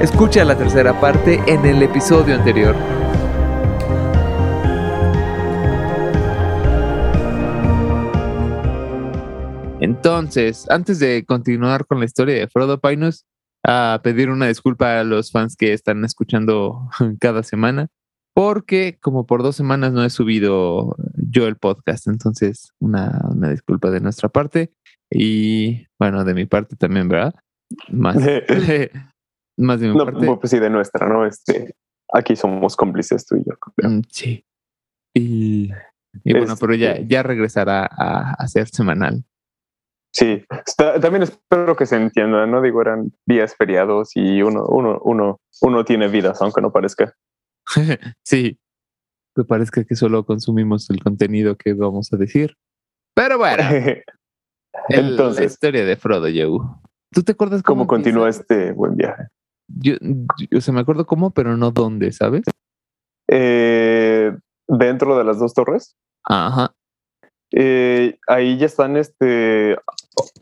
[0.00, 2.74] Escucha la tercera parte en el episodio anterior.
[9.78, 13.26] Entonces, antes de continuar con la historia de Frodo Pinus,
[13.62, 16.88] a pedir una disculpa a los fans que están escuchando
[17.20, 17.88] cada semana,
[18.32, 23.90] porque como por dos semanas no he subido yo el podcast, entonces una, una disculpa
[23.90, 24.72] de nuestra parte
[25.10, 27.34] y bueno, de mi parte también, ¿verdad?
[27.90, 28.16] Más,
[29.60, 30.26] más de mi No, parte.
[30.40, 31.26] pues sí, de nuestra, ¿no?
[31.26, 31.74] Este,
[32.12, 33.56] aquí somos cómplices tú y yo.
[33.76, 33.90] creo.
[33.90, 34.44] Mm, Sí.
[35.14, 35.70] Y,
[36.24, 39.24] y bueno, pero ya, Este- ya regresará a, a ser semanal.
[40.12, 42.60] Sí, está- también espero que se entienda, ¿no?
[42.62, 47.14] Digo, eran días feriados y uno, uno, uno, uno tiene vidas, aunque no parezca.
[48.24, 48.58] sí.
[49.36, 52.56] Que parezca que solo consumimos el contenido que vamos a decir.
[53.14, 54.02] Pero bueno, el-
[54.88, 56.60] la Entonces, historia de Frodo Yehu.
[57.12, 59.24] ¿Tú te acuerdas cómo, ¿cómo continúa este buen viaje?
[59.78, 62.42] Yo, yo- o sea, me acuerdo cómo, pero no dónde, ¿sabes?
[63.28, 64.32] Eh,
[64.68, 66.72] dentro de las dos torres, Ajá.
[67.52, 69.76] eh, ahí ya están, este,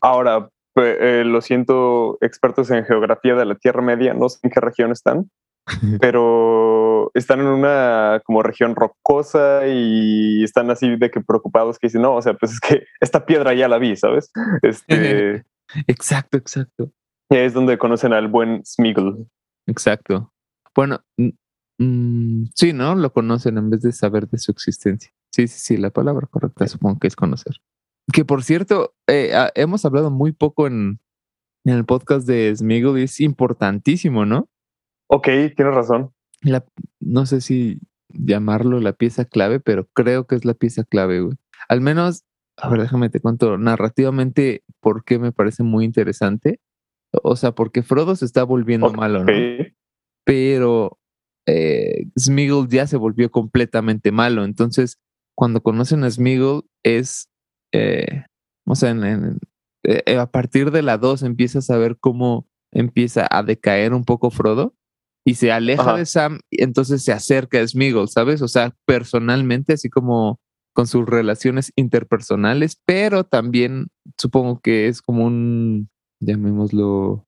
[0.01, 4.61] ahora, eh, lo siento, expertos en geografía de la Tierra Media, no sé en qué
[4.61, 5.31] región están,
[6.01, 12.03] pero están en una como región rocosa y están así de que preocupados que dicen,
[12.03, 14.31] no, o sea, pues es que esta piedra ya la vi, ¿sabes?
[14.63, 15.45] Este,
[15.87, 16.91] Exacto, exacto.
[17.31, 19.29] Es donde conocen al buen Smeagol.
[19.67, 20.33] Exacto.
[20.75, 21.01] Bueno,
[21.79, 22.95] mm, sí, ¿no?
[22.95, 25.13] Lo conocen en vez de saber de su existencia.
[25.31, 27.57] Sí, sí, sí, la palabra correcta supongo que es conocer.
[28.13, 31.01] Que por cierto, eh, ah, hemos hablado muy poco en,
[31.65, 34.49] en el podcast de Smiggle y es importantísimo, ¿no?
[35.09, 35.27] Ok,
[35.57, 36.13] tienes razón.
[36.41, 36.65] La,
[37.01, 41.37] no sé si llamarlo la pieza clave, pero creo que es la pieza clave, güey.
[41.69, 42.25] Al menos,
[42.57, 46.61] a ver, déjame te cuento narrativamente por qué me parece muy interesante.
[47.23, 49.33] O sea, porque Frodo se está volviendo malo, ¿no?
[50.25, 50.99] pero
[51.47, 54.45] eh, Smeagol ya se volvió completamente malo.
[54.45, 54.99] Entonces,
[55.35, 57.29] cuando conocen a Smeagol es,
[57.73, 58.25] eh,
[58.67, 59.39] o sea, en- en-
[59.85, 64.31] eh, a partir de la 2 empiezas a ver cómo empieza a decaer un poco
[64.31, 64.75] Frodo
[65.25, 65.97] y se aleja Ajá.
[65.97, 68.43] de Sam y entonces se acerca a Smeagol, ¿sabes?
[68.43, 70.41] O sea, personalmente, así como
[70.75, 73.89] con sus relaciones interpersonales, pero también
[74.19, 75.89] supongo que es como un,
[76.21, 77.27] llamémoslo,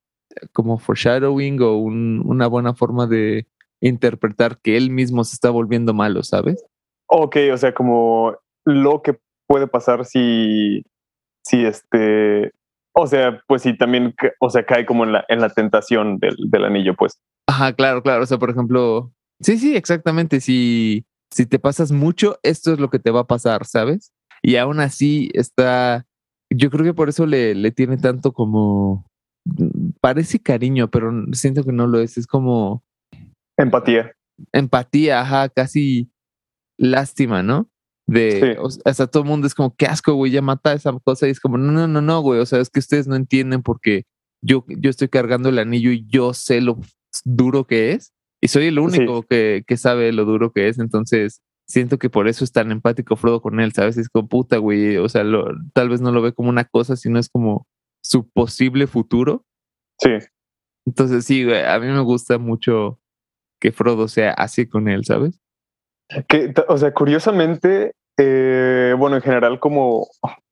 [0.52, 3.46] como foreshadowing o un- una buena forma de
[3.80, 6.64] interpretar que él mismo se está volviendo malo, ¿sabes?
[7.06, 10.84] Ok, o sea, como lo que puede pasar si,
[11.44, 12.52] si este,
[12.92, 16.36] o sea, pues si también, o sea, cae como en la, en la tentación del,
[16.50, 17.18] del anillo, pues.
[17.48, 18.22] Ajá, claro, claro.
[18.22, 20.40] O sea, por ejemplo, sí, sí, exactamente.
[20.40, 24.12] Si, si te pasas mucho, esto es lo que te va a pasar, ¿sabes?
[24.42, 26.06] Y aún así está,
[26.52, 29.06] yo creo que por eso le, le tiene tanto como,
[29.44, 32.18] mm, parece cariño, pero siento que no lo es.
[32.18, 32.82] Es como
[33.56, 34.12] Empatía.
[34.52, 36.10] empatía, ajá, casi
[36.78, 37.68] lástima, ¿no?
[38.06, 38.58] De, Sí.
[38.60, 41.28] o sea, hasta todo el mundo es como, qué asco, güey, ya mata esa cosa.
[41.28, 42.40] Y es como, no, no, no, no, güey.
[42.40, 44.04] O sea, es que ustedes no entienden porque
[44.42, 46.78] yo, yo estoy cargando el anillo y yo sé lo
[47.24, 48.12] duro que es.
[48.42, 50.78] Y soy el único que, que sabe lo duro que es.
[50.78, 53.97] Entonces, siento que por eso es tan empático Frodo con él, ¿sabes?
[53.97, 54.97] Es como, puta, güey.
[54.98, 57.66] O sea, lo- tal vez no lo ve como una cosa, sino es como
[58.03, 59.44] su posible futuro.
[59.98, 60.10] Sí.
[60.86, 62.98] Entonces, sí, güey, a mí me gusta mucho
[63.60, 65.41] que Frodo sea así con él, ¿sabes?
[66.28, 70.09] Que, o sea, curiosamente, eh, bueno, en general, como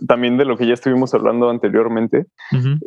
[0.07, 2.27] también de lo que ya estuvimos hablando anteriormente,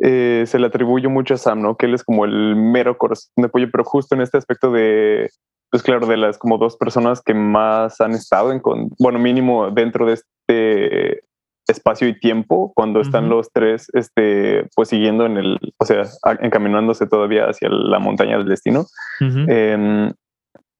[0.02, 1.76] eh, se le atribuye mucho a Sam, ¿no?
[1.76, 5.28] Que él es como el mero corazón de pollo, pero justo en este aspecto de,
[5.72, 9.70] pues claro, de las como dos personas que más han estado en, con, bueno, mínimo
[9.70, 11.22] dentro de este
[11.66, 16.02] espacio y tiempo, cuando están los tres, este, pues siguiendo en el, o sea,
[16.40, 18.84] encaminándose todavía hacia la montaña del destino.
[19.20, 20.12] Em,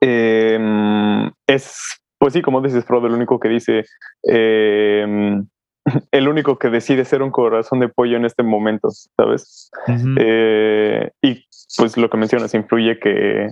[0.03, 3.87] em, es, pues sí, como dices, Frodo, el único que dice,
[4.25, 5.47] em,
[6.11, 9.71] el único que decide ser un corazón de pollo en este momento, ¿sabes?
[10.19, 11.47] Eh, y
[11.79, 13.49] pues lo que mencionas influye que,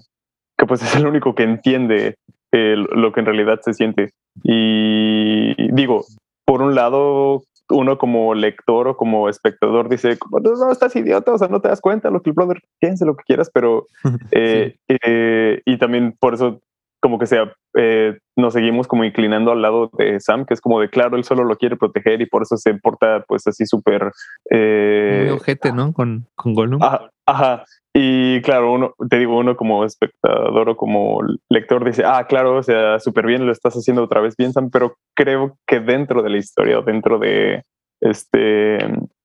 [0.61, 2.17] que pues es el único que entiende
[2.53, 4.11] eh, lo que en realidad se siente.
[4.43, 6.05] Y digo,
[6.45, 11.39] por un lado, uno como lector o como espectador dice, no, no, estás idiota, o
[11.39, 13.87] sea, no te das cuenta lo que el brother piense, lo que quieras, pero
[14.33, 16.61] eh, eh, y también por eso
[17.01, 20.81] como que sea, eh, nos seguimos como inclinando al lado de Sam, que es como
[20.81, 24.13] de claro, él solo lo quiere proteger y por eso se porta pues así súper...
[24.51, 25.93] eh, Muy ojete, ¿no?
[25.93, 26.83] Con, con Gollum.
[26.83, 27.65] Ajá, ajá.
[27.95, 32.63] Y claro, uno, te digo, uno como espectador o como lector dice, ah, claro, o
[32.63, 36.31] sea, súper bien, lo estás haciendo otra vez bien, Sam, pero creo que dentro de
[36.31, 37.65] la historia o dentro de
[38.01, 38.79] este,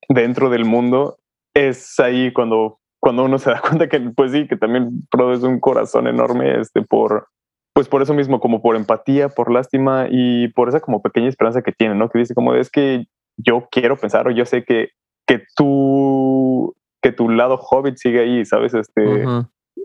[0.10, 1.18] dentro del mundo,
[1.54, 5.44] es ahí cuando cuando uno se da cuenta que, pues sí, que también Frodo es
[5.44, 7.28] un corazón enorme, este, por,
[7.76, 11.62] pues por eso mismo, como por empatía, por lástima y por esa como pequeña esperanza
[11.62, 12.10] que tiene, ¿no?
[12.10, 13.06] Que dice como es que
[13.38, 14.92] yo quiero pensar o yo sé que,
[15.28, 16.74] que tú,
[17.04, 18.74] que tu lado hobbit sigue ahí, ¿sabes?
[18.74, 19.26] Este,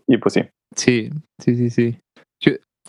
[0.07, 0.43] y pues sí.
[0.77, 1.11] Sí,
[1.41, 1.99] sí, sí, sí.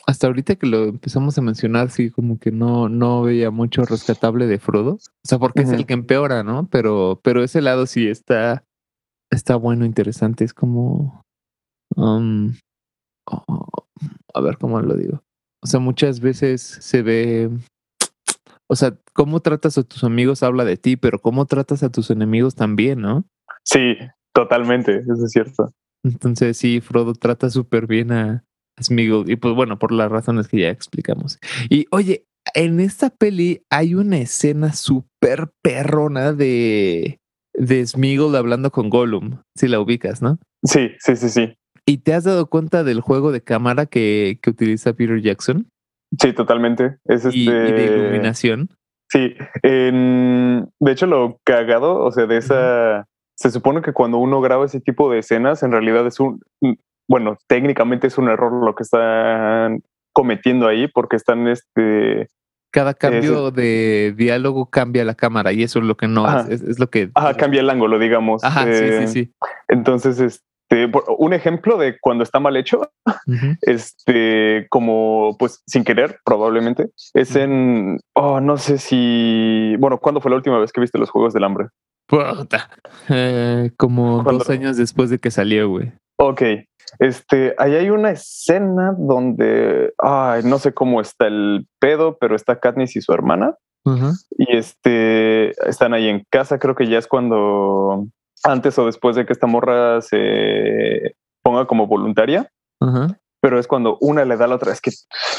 [0.06, 4.46] hasta ahorita que lo empezamos a mencionar, sí, como que no, no veía mucho rescatable
[4.46, 4.94] de Frodo.
[4.94, 6.68] O sea, porque es el que empeora, ¿no?
[6.70, 8.66] Pero, pero ese lado sí está,
[9.32, 10.44] está bueno, interesante.
[10.44, 11.24] Es como.
[11.96, 12.54] Um,
[13.26, 13.66] oh,
[14.34, 15.22] a ver cómo lo digo.
[15.64, 17.50] O sea, muchas veces se ve.
[18.68, 22.10] O sea, cómo tratas a tus amigos habla de ti, pero cómo tratas a tus
[22.10, 23.26] enemigos también, ¿no?
[23.64, 23.98] Sí,
[24.34, 25.74] totalmente, eso es cierto.
[26.04, 28.44] Entonces, sí, Frodo trata súper bien a,
[28.82, 29.32] Smiggle.
[29.32, 31.40] Y pues bueno, por las razones que ya explicamos.
[31.70, 37.20] Y oye, en esta peli hay una escena súper perrona de,
[37.54, 37.86] de
[38.38, 39.42] hablando con Gollum.
[39.56, 40.40] Si la ubicas, ¿no?
[40.64, 41.54] Sí, sí, sí, sí.
[41.86, 45.68] ¿Y te has dado cuenta del juego de cámara que, que utiliza Peter Jackson?
[46.20, 46.98] Sí, totalmente.
[47.06, 48.70] Es y, de este iluminación.
[49.10, 54.66] Sí, de hecho lo cagado, o sea, de esa, se supone que cuando uno graba
[54.66, 56.40] ese tipo de escenas, en realidad es un,
[57.10, 62.30] bueno, técnicamente es un error lo que están cometiendo ahí, porque están, este,
[62.72, 66.80] cada cambio de diálogo cambia la cámara y eso es lo que no es, es,
[66.80, 67.12] lo que.
[67.14, 68.42] Ajá, cambia el ángulo, digamos.
[68.46, 69.34] Ajá, sí, sí, eh, sí.
[69.68, 72.90] Entonces, este, este, un ejemplo de cuando está mal hecho,
[73.62, 80.32] este, como pues sin querer, probablemente, es en, oh, no sé si, bueno, ¿cuándo fue
[80.32, 81.68] la última vez que viste los Juegos del Hambre?
[83.10, 85.92] Eh, como dos años después de que salió, güey.
[86.18, 86.42] Ok,
[87.00, 92.60] este, ahí hay una escena donde, ay, no sé cómo está el pedo, pero está
[92.60, 93.56] Katniss y su hermana.
[94.38, 98.08] Y este, están ahí en casa, creo que ya es cuando
[98.44, 102.50] antes o después de que esta morra se ponga como voluntaria.
[103.42, 104.92] Pero es cuando una le da a la otra, es que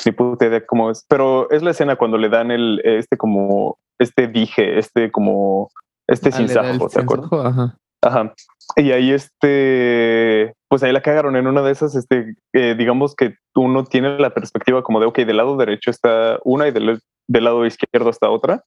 [0.05, 3.79] ni puta idea cómo es, pero es la escena cuando le dan el, este como,
[3.99, 5.71] este dije, este como,
[6.09, 7.31] este ah, sinsajo, ¿te acuerdas?
[7.33, 7.77] Ajá.
[8.03, 8.35] Ajá.
[8.77, 13.37] Y ahí este, pues ahí la cagaron en una de esas, este, eh, digamos que
[13.55, 17.01] uno tiene la perspectiva como de, ok, del lado derecho está una y del,
[17.33, 18.65] del lado izquierdo está otra.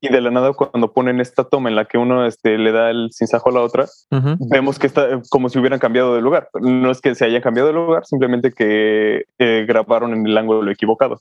[0.00, 2.90] Y de la nada, cuando ponen esta toma en la que uno este, le da
[2.90, 3.86] el cinzajo a la otra,
[4.50, 6.48] vemos que está como si hubieran cambiado de lugar.
[6.60, 10.70] No es que se hayan cambiado de lugar, simplemente que eh, grabaron en el ángulo
[10.70, 11.20] equivocado.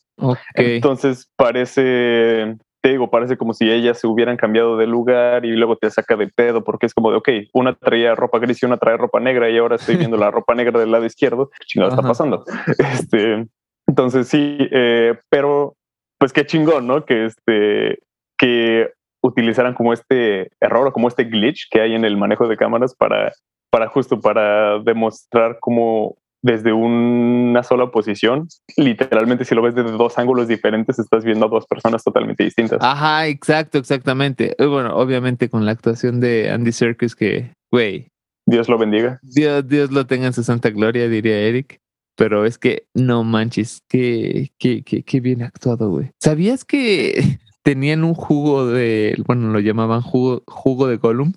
[0.56, 5.76] Entonces parece te digo, parece como si ellas se hubieran cambiado de lugar y luego
[5.76, 8.78] te saca de pedo porque es como de, ok, una traía ropa gris y una
[8.78, 11.50] trae ropa negra y ahora estoy viendo la ropa negra del lado izquierdo.
[11.50, 12.44] ¿Qué chingado está pasando?
[12.78, 13.48] Este,
[13.88, 15.76] entonces sí, eh, pero
[16.18, 17.06] pues qué chingón, ¿no?
[17.06, 18.00] Que este,
[18.38, 18.92] que
[19.22, 22.96] utilizaran como este error o como este glitch que hay en el manejo de cámaras
[22.96, 23.32] para,
[23.72, 28.48] para justo para demostrar cómo desde una sola posición,
[28.78, 32.78] literalmente si lo ves desde dos ángulos diferentes, estás viendo a dos personas totalmente distintas.
[32.82, 34.56] Ajá, exacto, exactamente.
[34.60, 38.10] Bueno, obviamente con la actuación de Andy Serkis que, güey.
[38.46, 39.20] Dios lo bendiga.
[39.24, 41.80] Dios, Dios lo tenga en su santa gloria, diría Eric.
[42.16, 46.12] Pero es que no manches, qué, qué, qué, qué bien actuado, güey.
[46.22, 51.34] ¿Sabías que tenían un jugo de, bueno, lo llamaban jugo, jugo de Gollum?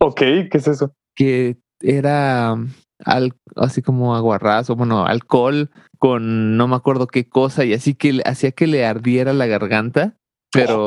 [0.00, 0.94] Ok, ¿qué es eso?
[1.14, 2.56] Que era
[3.04, 8.22] al, así como aguarrazo, bueno, alcohol con no me acuerdo qué cosa y así que
[8.24, 10.16] hacía que le ardiera la garganta,
[10.52, 10.86] pero,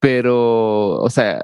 [0.00, 1.40] pero, o sea,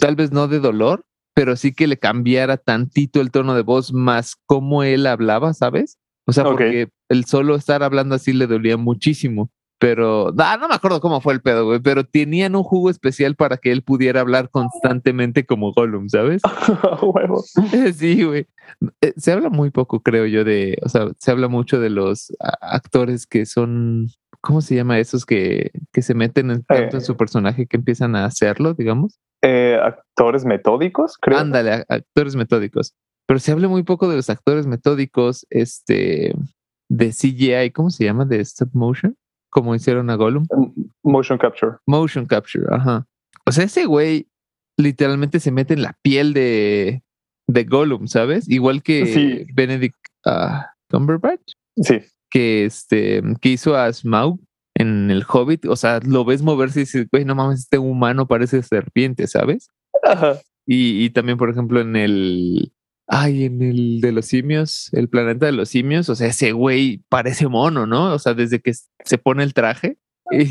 [0.00, 1.04] tal vez no de dolor,
[1.34, 5.98] pero sí que le cambiara tantito el tono de voz más como él hablaba, ¿sabes?
[6.26, 9.50] O sea, porque el solo estar hablando así le dolía muchísimo.
[9.82, 13.34] Pero, ah, no me acuerdo cómo fue el pedo, güey, pero tenían un jugo especial
[13.34, 16.40] para que él pudiera hablar constantemente como Gollum, ¿sabes?
[17.96, 18.46] sí, güey.
[19.00, 22.32] Eh, se habla muy poco, creo yo, de, o sea, se habla mucho de los
[22.60, 24.06] actores que son,
[24.40, 28.14] ¿cómo se llama esos que, que se meten en, tanto en su personaje que empiezan
[28.14, 29.18] a hacerlo, digamos?
[29.42, 31.38] Eh, actores metódicos, creo.
[31.38, 32.94] Ándale, actores metódicos.
[33.26, 36.34] Pero se habla muy poco de los actores metódicos, este,
[36.88, 38.24] de CGI, ¿cómo se llama?
[38.24, 39.16] De stop motion
[39.52, 40.46] como hicieron a Gollum.
[41.02, 41.72] Motion capture.
[41.86, 43.06] Motion capture, ajá.
[43.44, 44.26] O sea, ese güey
[44.78, 47.02] literalmente se mete en la piel de,
[47.46, 48.48] de Gollum, ¿sabes?
[48.48, 51.52] Igual que Benedict uh, Cumberbatch.
[51.76, 52.00] Sí.
[52.30, 54.40] Que, este, que hizo a Smaug
[54.74, 55.66] en el Hobbit.
[55.66, 59.68] O sea, lo ves moverse y dices, güey, no mames, este humano parece serpiente, ¿sabes?
[60.02, 60.38] Ajá.
[60.64, 62.72] Y, y también, por ejemplo, en el
[63.08, 67.02] Ay, en el de los simios, el planeta de los simios, o sea, ese güey
[67.08, 68.12] parece mono, ¿no?
[68.14, 68.72] O sea, desde que
[69.04, 69.98] se pone el traje.
[70.30, 70.46] Y,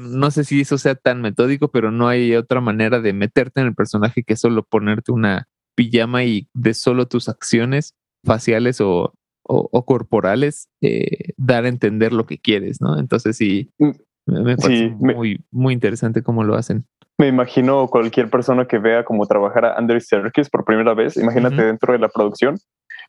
[0.00, 3.66] no sé si eso sea tan metódico, pero no hay otra manera de meterte en
[3.68, 7.94] el personaje que solo ponerte una, pijama y de solo tus acciones
[8.24, 12.98] faciales o, o, corporales eh, dar a entender lo que quieres, ¿no?
[12.98, 13.90] Entonces sí, mm,
[14.26, 16.86] me parece muy, muy interesante cómo lo hacen.
[17.18, 21.62] Me imagino cualquier persona que vea cómo trabajar a Andrew Serkis por primera vez, imagínate
[21.64, 22.58] dentro de la producción,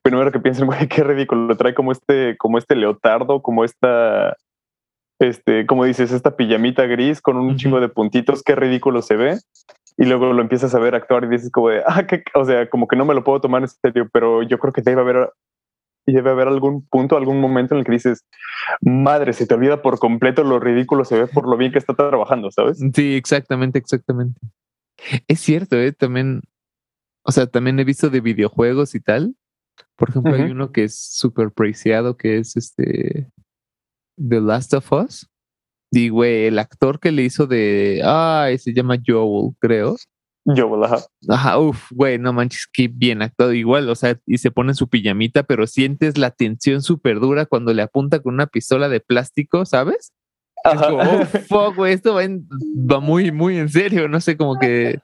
[0.03, 4.35] primero que piensen, güey, qué ridículo, lo trae como este, como este leotardo, como esta,
[5.19, 9.39] este, como dices, esta pijamita gris con un chingo de puntitos, qué ridículo se ve.
[9.97, 12.69] Y luego lo empiezas a ver actuar y dices como de, ah, que, o sea,
[12.69, 15.29] como que no me lo puedo tomar en serio, pero yo creo que debe haber
[16.05, 18.25] y debe haber algún punto, algún momento en el que dices,
[18.81, 21.95] madre, se te olvida por completo lo ridículo se ve por lo bien que está
[21.95, 22.79] trabajando, ¿sabes?
[22.93, 24.39] Sí, exactamente, exactamente.
[25.27, 25.91] Es cierto, ¿eh?
[25.91, 26.41] También,
[27.23, 29.35] o sea, también he visto de videojuegos y tal.
[29.97, 33.29] Por ejemplo, hay uno que es súper preciado, que es este
[34.17, 35.29] The Last of Us.
[35.91, 39.95] Y, güey, el actor que le hizo de, ah, se llama Joel, creo.
[40.45, 40.97] Yo, ajá.
[41.27, 43.53] Ajá, uff, güey, no manches, qué bien actuado.
[43.53, 47.73] Igual, o sea, y se pone su pijamita, pero sientes la tensión súper dura cuando
[47.73, 50.13] le apunta con una pistola de plástico, ¿sabes?
[50.63, 50.93] Ajá.
[50.93, 54.07] oh, fuck, güey, esto va, muy, muy en serio.
[54.07, 54.99] No sé, como que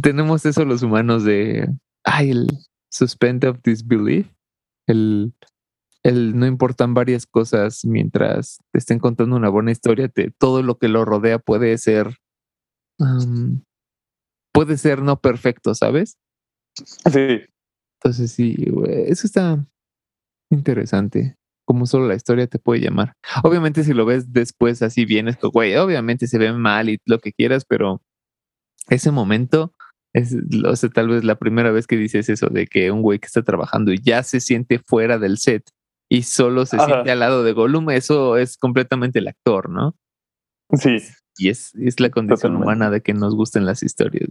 [0.00, 1.68] tenemos eso los humanos de,
[2.04, 2.48] ay, el
[2.90, 4.26] suspend of disbelief,
[4.88, 5.32] el,
[6.02, 10.78] el no importan varias cosas mientras te estén contando una buena historia, te, todo lo
[10.78, 12.16] que lo rodea puede ser
[14.52, 16.16] puede ser no perfecto, ¿sabes?
[16.74, 17.40] Sí.
[18.02, 18.56] Entonces sí,
[19.06, 19.66] eso está
[20.50, 21.36] interesante.
[21.66, 23.12] Como solo la historia te puede llamar.
[23.44, 27.20] Obviamente, si lo ves después así bien, esto, güey, obviamente se ve mal y lo
[27.20, 28.00] que quieras, pero
[28.88, 29.72] ese momento
[30.12, 33.20] es, o sea, tal vez la primera vez que dices eso de que un güey
[33.20, 35.62] que está trabajando y ya se siente fuera del set
[36.10, 39.94] y solo se siente al lado de Gollum, eso es completamente el actor, ¿no?
[40.72, 40.98] Sí.
[41.40, 44.28] Y es, es la condición humana de que nos gusten las historias.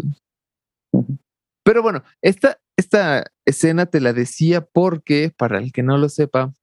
[1.64, 6.54] Pero bueno, esta, esta escena te la decía porque, para el que no lo sepa,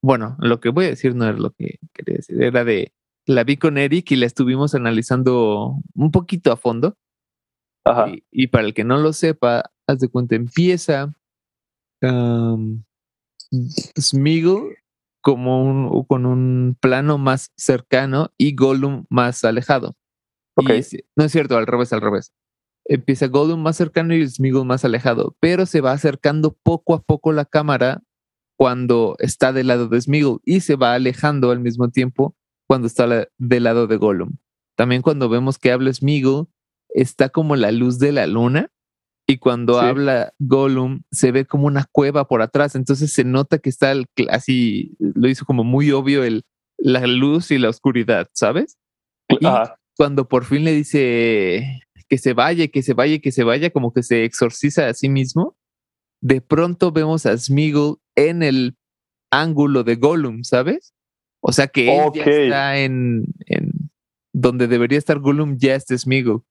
[0.00, 2.92] bueno, lo que voy a decir no es lo que quería decir, era de,
[3.26, 6.96] la vi con Eric y la estuvimos analizando un poquito a fondo.
[8.30, 11.12] Y, para el que no lo sepa, haz de cuenta, empieza
[12.02, 12.84] um,
[13.98, 14.76] Smiggle
[15.28, 19.94] como un, con un plano más cercano y Gollum más alejado.
[20.56, 22.32] no es cierto, al revés, al revés.
[22.86, 27.32] Empieza Gollum más cercano y Smeagol más alejado, pero se va acercando poco a poco
[27.32, 28.02] la cámara
[28.56, 32.34] cuando está del lado de Smeagol y se va alejando al mismo tiempo
[32.66, 34.38] cuando está del lado de Gollum.
[34.78, 36.48] También cuando vemos que habla Smeagol,
[36.88, 38.70] está como la luz de la luna
[39.30, 43.68] y cuando habla Gollum se ve como una cueva por atrás, entonces se nota que
[43.68, 43.92] está
[44.30, 46.44] así, lo hizo como muy obvio el,
[46.78, 48.78] la luz y la oscuridad, ¿sabes?
[49.28, 49.38] Y
[49.98, 53.92] cuando por fin le dice que se vaya, que se vaya, que se vaya, como
[53.92, 55.58] que se exorciza a sí mismo,
[56.22, 58.78] de pronto vemos a Smeagol en el
[59.30, 60.94] ángulo de Gollum, ¿sabes?
[61.40, 63.72] O sea que él ya está en, en,
[64.32, 66.44] donde debería estar Gollum, ya está Smeagol.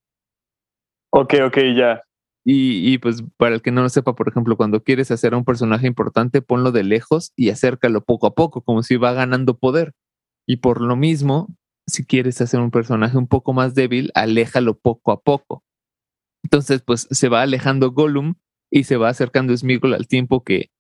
[1.10, 2.04] Ok, ok, ya.
[2.50, 5.44] Y, pues para el que no lo sepa, por ejemplo, cuando quieres hacer a un
[5.44, 9.94] personaje importante, ponlo de lejos y acércalo poco a poco, como si va ganando poder.
[10.48, 11.54] Y por lo mismo,
[11.88, 15.66] si quieres hacer un personaje un poco más débil, aléjalo poco a poco.
[16.42, 18.36] Entonces, pues se va alejando Gollum
[18.72, 20.72] y se va acercando Smeagol al tiempo que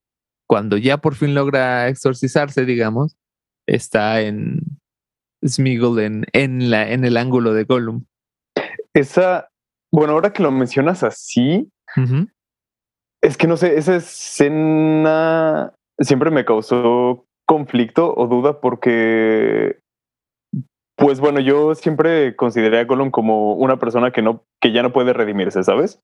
[0.47, 3.17] cuando ya por fin logra exorcizarse, digamos,
[3.67, 4.79] está en
[5.45, 8.05] Smeagol en, en, en el ángulo de Gollum.
[8.93, 9.50] Esa,
[9.91, 11.70] bueno, ahora que lo mencionas así,
[13.22, 19.79] es que no sé, esa escena siempre me causó conflicto o duda porque,
[20.98, 24.94] pues bueno, yo siempre consideré a Gollum como una persona que no, que ya no
[24.94, 26.01] puede redimirse, ¿sabes?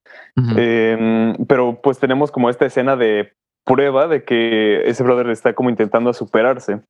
[0.57, 3.33] Em, pero pues tenemos como esta escena de
[3.65, 6.81] prueba de que ese brother está como intentando superarse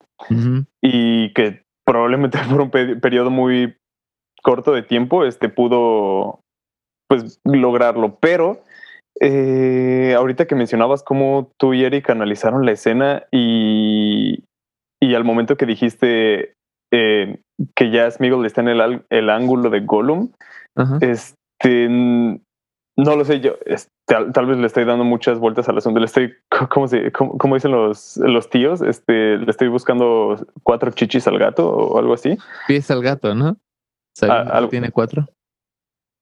[0.82, 3.76] y que probablemente por un periodo muy
[4.42, 6.43] corto de tiempo este pudo
[7.14, 8.18] pues lograrlo.
[8.20, 8.64] Pero
[9.20, 14.44] eh, ahorita que mencionabas cómo tú y Eric analizaron la escena y,
[15.00, 16.56] y al momento que dijiste
[16.92, 17.40] eh,
[17.76, 20.32] que ya Smeagol está en el, el ángulo de Gollum,
[21.02, 23.58] este, no lo sé, yo
[24.06, 26.34] tal, vez le estoy dando muchas vueltas al asunto, le estoy,
[26.70, 28.82] ¿cómo, se, cómo, dicen los, los tíos?
[28.82, 32.38] Este, le estoy buscando cuatro chichis al gato o algo así.
[32.68, 33.58] Pies al gato, ¿no?
[34.22, 35.28] Ah, ¿Tiene cuatro?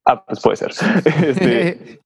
[0.05, 0.72] Ah, pues puede ser.
[1.25, 2.00] Este,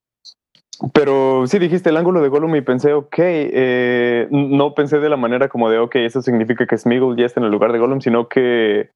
[0.94, 5.16] pero sí dijiste el ángulo de Gollum y pensé, ok, eh, no pensé de la
[5.18, 8.02] manera como de, ok, eso significa que Smeagol ya está en el lugar de Gollum,
[8.02, 8.90] sino que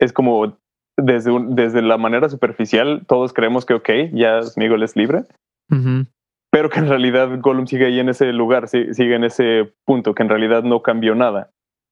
[0.00, 0.56] es como
[0.96, 5.24] desde, desde la manera superficial, todos creemos que, ok, ya Smeagol es libre.
[5.70, 6.06] Ujú.
[6.52, 10.14] pero que en realidad Gollum sigue ahí en ese lugar, sí- sigue en ese punto,
[10.14, 11.50] que en realidad no cambió nada.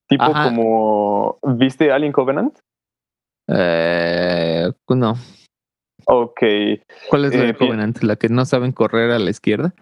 [0.08, 0.44] Tipo Ajá.
[0.44, 2.58] como, ¿viste Alien Covenant?
[3.48, 5.14] Eh, no.
[6.12, 6.40] Ok,
[7.08, 7.54] ¿Cuál es la Eh, de.
[7.54, 8.02] Covenant?
[8.02, 9.72] ¿La que no saben correr a la izquierda?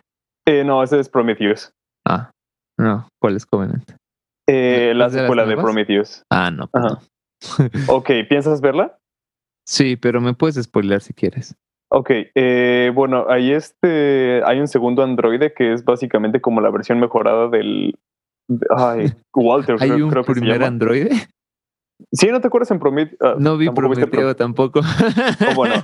[0.47, 1.73] Eh, no, ese es Prometheus.
[2.07, 2.31] Ah,
[2.79, 3.09] no.
[3.21, 3.91] ¿Cuál es Covenant?
[4.49, 5.65] Eh, la ¿Es de secuela de nuevas?
[5.65, 6.23] Prometheus.
[6.31, 6.69] Ah, no.
[6.69, 6.95] pues Ajá.
[7.01, 7.69] no.
[7.89, 8.99] Ok, ¿piensas verla?
[9.67, 11.55] Sí, pero me puedes spoiler si quieres.
[11.91, 17.01] Ok, eh, bueno, hay este, hay un segundo androide que es básicamente como la versión
[17.01, 17.95] mejorada del,
[18.49, 21.11] de- ay, Walter, ¿Hay creo, un creo que se primer androide?
[22.13, 23.19] Sí, ¿no te acuerdas en Prometheus?
[23.21, 24.81] Ah, No vi tampoco Prometeo tampoco.
[24.81, 25.75] Pro- oh, bueno,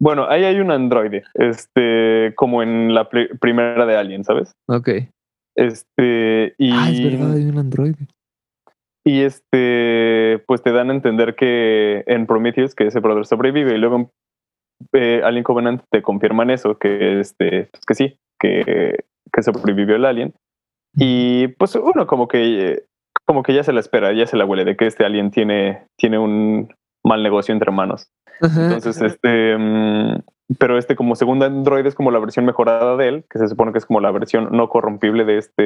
[0.00, 4.52] bueno, ahí hay un androide, este, como en la pri- primera de Alien, ¿sabes?
[4.68, 4.88] ok.
[5.56, 8.06] Este, y, Ah, es verdad, hay un androide.
[9.04, 13.78] y este, pues te dan a entender que en Prometheus que ese brother sobrevive y
[13.78, 14.10] luego en
[14.92, 20.04] eh, Alien Covenant te confirman eso, que este, pues que sí, que, que sobrevivió el
[20.06, 20.34] alien.
[20.96, 22.84] Y pues uno como que
[23.26, 25.84] como que ya se la espera, ya se la huele de que este alien tiene,
[25.98, 26.72] tiene un
[27.04, 28.10] mal negocio entre manos.
[28.40, 30.22] Entonces, este, mm,
[30.58, 33.72] pero este como segundo androide es como la versión mejorada de él, que se supone
[33.72, 35.62] que es como la versión no corrompible de este,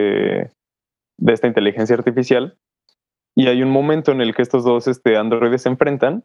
[1.18, 2.58] de esta inteligencia artificial.
[3.36, 6.24] Y hay un momento en el que estos dos este, androides se enfrentan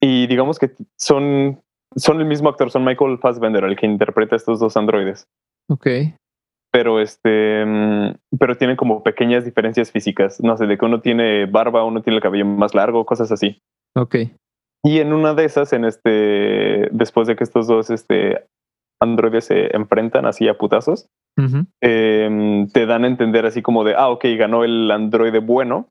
[0.00, 1.62] y digamos que son,
[1.96, 5.28] son el mismo actor, son Michael Fassbender el que interpreta a estos dos androides.
[5.68, 5.86] Ok.
[6.76, 10.42] Pero este, mm, pero tienen como pequeñas diferencias físicas.
[10.42, 13.62] No sé, de que uno tiene barba, uno tiene el cabello más largo, cosas así.
[13.94, 14.16] Ok.
[14.84, 18.44] Y en una de esas, en este, después de que estos dos este,
[19.00, 21.08] androides se enfrentan así a putazos,
[21.80, 25.88] em, te dan a entender así como de, ah, ok, ganó el androide bueno.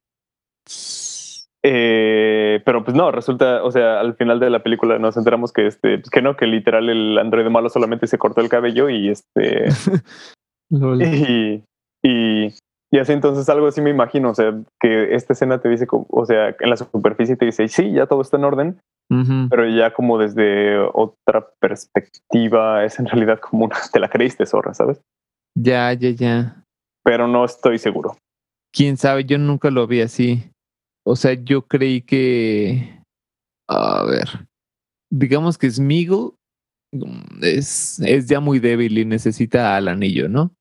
[1.63, 5.65] Eh, pero pues no, resulta, o sea, al final de la película nos enteramos que
[5.65, 9.09] este, pues que no, que literal el androide malo solamente se cortó el cabello y
[9.09, 9.65] este.
[10.69, 11.63] y,
[12.03, 12.53] y,
[12.91, 16.25] y así entonces algo así me imagino, o sea, que esta escena te dice, o
[16.25, 18.79] sea, en la superficie te dice, sí, ya todo está en orden,
[19.49, 24.73] pero ya como desde otra perspectiva es en realidad como una, te la creíste zorra,
[24.73, 25.01] ¿sabes?
[25.57, 26.63] Ya, ya, ya.
[27.03, 28.17] Pero no estoy seguro.
[28.73, 30.49] Quién sabe, yo nunca lo vi así.
[31.05, 32.99] O sea, yo creí que.
[33.69, 34.47] A ver.
[35.11, 36.33] Digamos que Smeagol
[36.91, 40.51] mm, es, es ya muy débil y necesita al anillo, ¿no?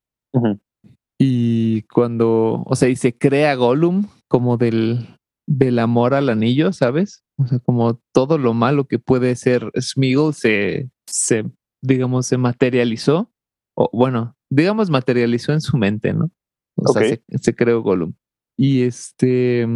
[1.18, 2.64] Y cuando.
[2.66, 5.06] O sea, y se crea Gollum como del,
[5.46, 7.22] del amor al anillo, ¿sabes?
[7.38, 11.44] O sea, como todo lo malo que puede ser Smeagol se, se
[11.82, 13.30] digamos, se materializó.
[13.76, 16.30] O bueno, digamos, materializó en su mente, ¿no?
[16.76, 18.14] O sea, se creó Gollum.
[18.56, 19.66] Y este.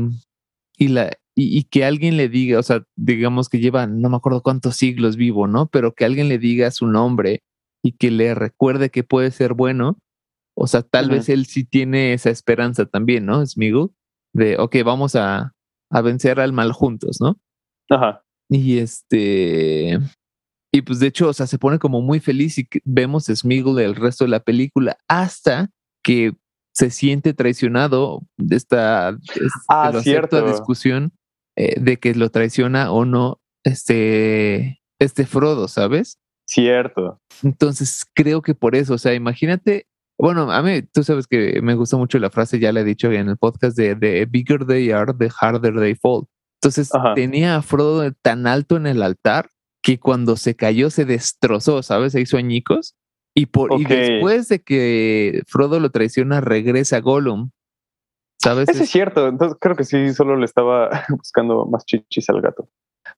[0.76, 4.16] Y, la, y, y que alguien le diga, o sea, digamos que lleva no me
[4.16, 5.66] acuerdo cuántos siglos vivo, ¿no?
[5.66, 7.42] Pero que alguien le diga su nombre
[7.82, 9.98] y que le recuerde que puede ser bueno.
[10.60, 13.44] O sea, tal vez él sí tiene esa esperanza también, ¿no?
[13.46, 13.92] Smeagol,
[14.34, 15.52] de, ok, vamos a,
[15.90, 17.38] a vencer al mal juntos, ¿no?
[17.90, 18.22] Ajá.
[18.50, 19.98] Y este.
[20.74, 23.78] Y pues de hecho, o sea, se pone como muy feliz y vemos a Smeagol
[23.80, 25.70] el resto de la película hasta
[26.04, 26.32] que
[26.74, 30.46] se siente traicionado de esta es- Ah, que lo acepto a cierto.
[30.50, 31.12] discusión
[31.56, 36.18] eh, de que lo traiciona o no este, este Frodo, ¿sabes?
[36.46, 37.20] Cierto.
[37.42, 39.86] Entonces creo que por eso, o sea, imagínate,
[40.18, 43.10] bueno, a mí tú sabes que me gusta mucho la frase, ya la he dicho
[43.12, 46.26] en el podcast de, de bigger they are, the harder they fall.
[46.60, 47.14] Entonces Ajá.
[47.14, 49.50] tenía a Frodo tan alto en el altar
[49.80, 52.12] que cuando se cayó se destrozó, ¿sabes?
[52.12, 52.96] Se hizo añicos.
[53.34, 57.50] Y, por, y después de que Frodo lo traiciona, regresa Gollum.
[58.40, 58.68] ¿Sabes?
[58.68, 59.28] Ese es cierto.
[59.28, 62.68] Entonces creo que sí, solo le estaba buscando más chichis al gato.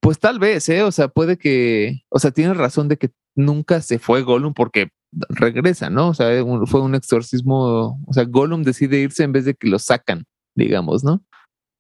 [0.01, 0.83] Pues tal vez, ¿eh?
[0.83, 4.91] O sea, puede que, o sea, tienes razón de que nunca se fue Gollum porque
[5.29, 6.09] regresa, ¿no?
[6.09, 9.69] O sea, un- fue un exorcismo, o sea, Gollum decide irse en vez de que
[9.69, 11.23] lo sacan, digamos, ¿no?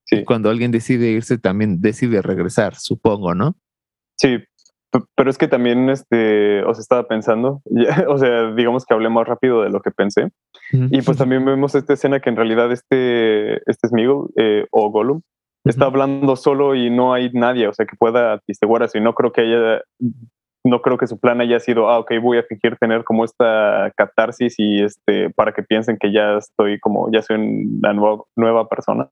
[0.06, 0.16] Sí.
[0.16, 3.54] Y cuando alguien decide irse, también decide regresar, supongo, ¿no?
[4.18, 4.38] Sí,
[5.14, 9.08] pero es que también, este, o sea, estaba pensando, ya, o sea, digamos que hablé
[9.08, 10.30] más rápido de lo que pensé.
[10.72, 15.20] Y pues también vemos esta escena que en realidad este, este Smeagol eh, o Gollum
[15.64, 18.88] está hablando solo y no hay nadie, o sea, que pueda atestiguar.
[18.94, 19.82] Y no creo que haya,
[20.64, 23.92] no creo que su plan haya sido, ah, ok, voy a fingir tener como esta
[23.96, 28.68] catarsis y este, para que piensen que ya estoy como, ya soy una nueva, nueva
[28.68, 29.08] persona.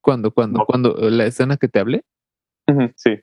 [0.00, 0.66] ¿Cuándo, cuándo, No.
[0.66, 0.94] cuándo?
[1.10, 2.02] ¿La escena que te hablé?
[2.96, 3.20] Sí,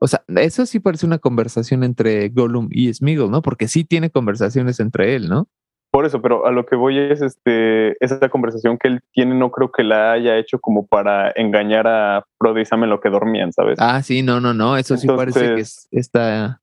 [0.00, 3.42] O sea, eso sí parece una conversación entre Gollum y Smeagol, ¿no?
[3.42, 5.46] Porque sí tiene conversaciones entre él, ¿no?
[5.92, 9.50] por eso, pero a lo que voy es este, esa conversación que él tiene, no
[9.50, 13.10] creo que la haya hecho como para engañar a Frodo y Sam en lo que
[13.10, 13.76] dormían, ¿sabes?
[13.80, 16.59] Ah, sí, no, no, no, eso sí parece que es- está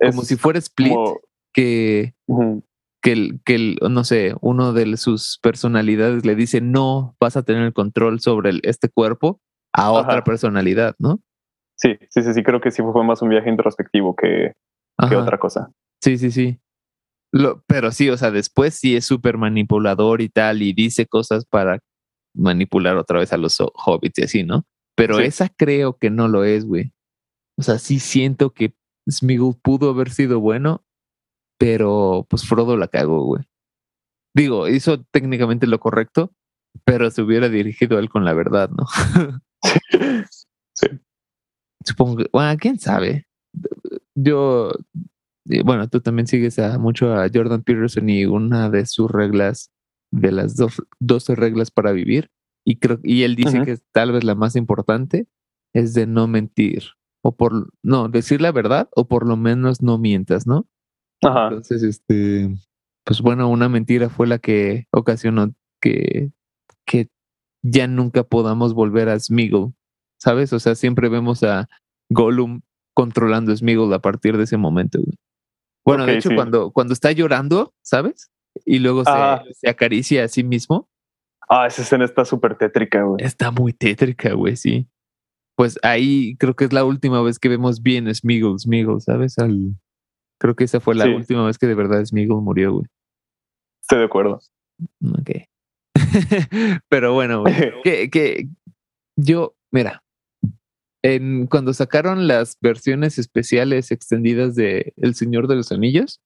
[0.00, 0.92] como si fuera Split.
[0.92, 1.20] como-
[1.52, 2.14] que,
[3.02, 7.42] que, el, que el, no sé, uno de sus personalidades le dice, no vas a
[7.42, 9.40] tener el control sobre este cuerpo
[9.72, 11.20] a otra personalidad, ¿no?
[11.76, 14.52] Sí, sí, sí, sí, creo que sí fue más un viaje introspectivo que,
[15.08, 15.72] que otra cosa.
[16.02, 16.60] Sí, sí, sí.
[17.32, 21.46] Lo, pero sí, o sea, después sí es súper manipulador y tal, y dice cosas
[21.46, 21.78] para
[22.34, 24.64] manipular otra vez a los hobbits y así, ¿no?
[24.94, 26.92] Pero esa creo que no lo es, güey.
[27.56, 28.74] O sea, sí siento que
[29.10, 30.84] Smiggle pudo haber sido bueno,
[31.58, 33.44] pero pues Frodo la cagó, güey.
[34.34, 36.32] Digo, hizo técnicamente lo correcto,
[36.84, 38.86] pero se hubiera dirigido a él con la verdad, ¿no?
[40.74, 40.86] sí.
[41.84, 43.26] Supongo que, bueno, quién sabe.
[44.14, 44.72] Yo,
[45.64, 49.70] bueno, tú también sigues a, mucho a Jordan Peterson y una de sus reglas,
[50.12, 52.30] de las dos, 12 reglas para vivir,
[52.64, 55.26] y creo, y él dice que tal vez la más importante
[55.74, 56.84] es de no mentir
[57.22, 60.66] o por, no, decir la verdad o por lo menos no mientas, ¿no?
[61.22, 61.48] Ajá.
[61.48, 62.50] Entonces, este,
[63.04, 66.32] pues bueno, una mentira fue la que ocasionó que,
[66.86, 67.08] que
[67.62, 69.72] ya nunca podamos volver a Smiggle,
[70.18, 70.52] ¿sabes?
[70.52, 71.68] O sea, siempre vemos a
[72.08, 72.62] Gollum
[72.94, 74.98] controlando a Smiggle a partir de ese momento.
[75.84, 78.30] Bueno, de hecho, cuando, cuando está llorando, ¿sabes?
[78.64, 80.88] Y luego se, se, acaricia a sí mismo.
[81.48, 83.24] Ah, esa escena está súper tétrica, güey.
[83.24, 84.89] Está muy tétrica, güey, sí
[85.60, 89.38] pues ahí creo que es la última vez que vemos bien Smeagol, Smeagol, ¿sabes?
[89.38, 89.74] Al,
[90.38, 92.86] creo que esa fue la última vez que de verdad Smeagol murió, güey.
[93.82, 94.40] Estoy de acuerdo.
[95.18, 95.30] Ok.
[96.88, 97.44] Pero bueno,
[97.84, 98.48] que, que
[99.16, 100.02] yo, mira,
[101.02, 106.22] en, cuando sacaron las versiones especiales extendidas de El Señor de los Anillos,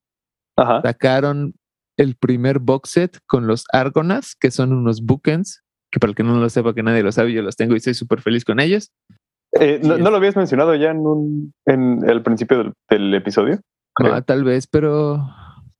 [0.56, 1.54] sacaron
[1.96, 6.22] el primer box set con los Argonas, que son unos bookends, que para el que
[6.22, 8.60] no lo sepa, que nadie lo sabe, yo los tengo y estoy súper feliz con
[8.60, 8.92] ellos.
[9.60, 13.60] Eh, no, lo habías mencionado ya en, un, en el principio del, episodio?
[14.00, 15.28] Ah, tal vez, pero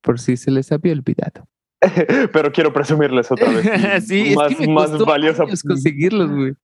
[0.01, 1.47] por si se les había olvidado.
[2.33, 3.65] pero quiero presumirles otra vez.
[4.07, 5.45] sí, más, es que me más valiosa.
[5.45, 6.55] conseguirlos, güey.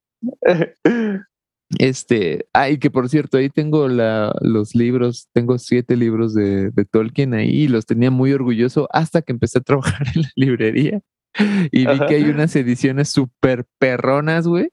[1.79, 6.85] Este, ay, que por cierto, ahí tengo la, los libros, tengo siete libros de, de,
[6.85, 11.01] Tolkien ahí y los tenía muy orgulloso hasta que empecé a trabajar en la librería
[11.71, 14.71] y vi que hay unas ediciones súper perronas, güey.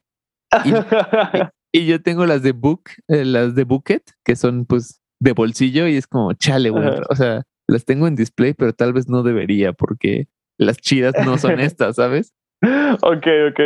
[0.66, 0.72] Y,
[1.72, 5.88] Y yo tengo las de Book, eh, las de Bucket, que son pues de bolsillo
[5.88, 6.88] y es como, chale, güey.
[7.10, 10.28] O sea, las tengo en display, pero tal vez no debería porque
[10.58, 12.34] las chidas no son estas, ¿sabes?
[12.62, 13.60] ok, ok.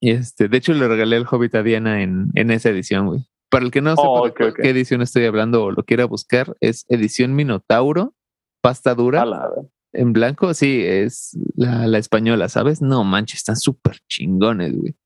[0.00, 3.20] Y este, de hecho le regalé el Hobbit a Diana en, en esa edición, güey.
[3.50, 6.86] Para el que no sepa oh, qué edición estoy hablando o lo quiera buscar, es
[6.88, 8.14] edición Minotauro,
[8.62, 9.24] pasta dura.
[9.92, 12.80] En blanco, sí, es la, la española, ¿sabes?
[12.80, 14.96] No manches, están súper chingones, güey.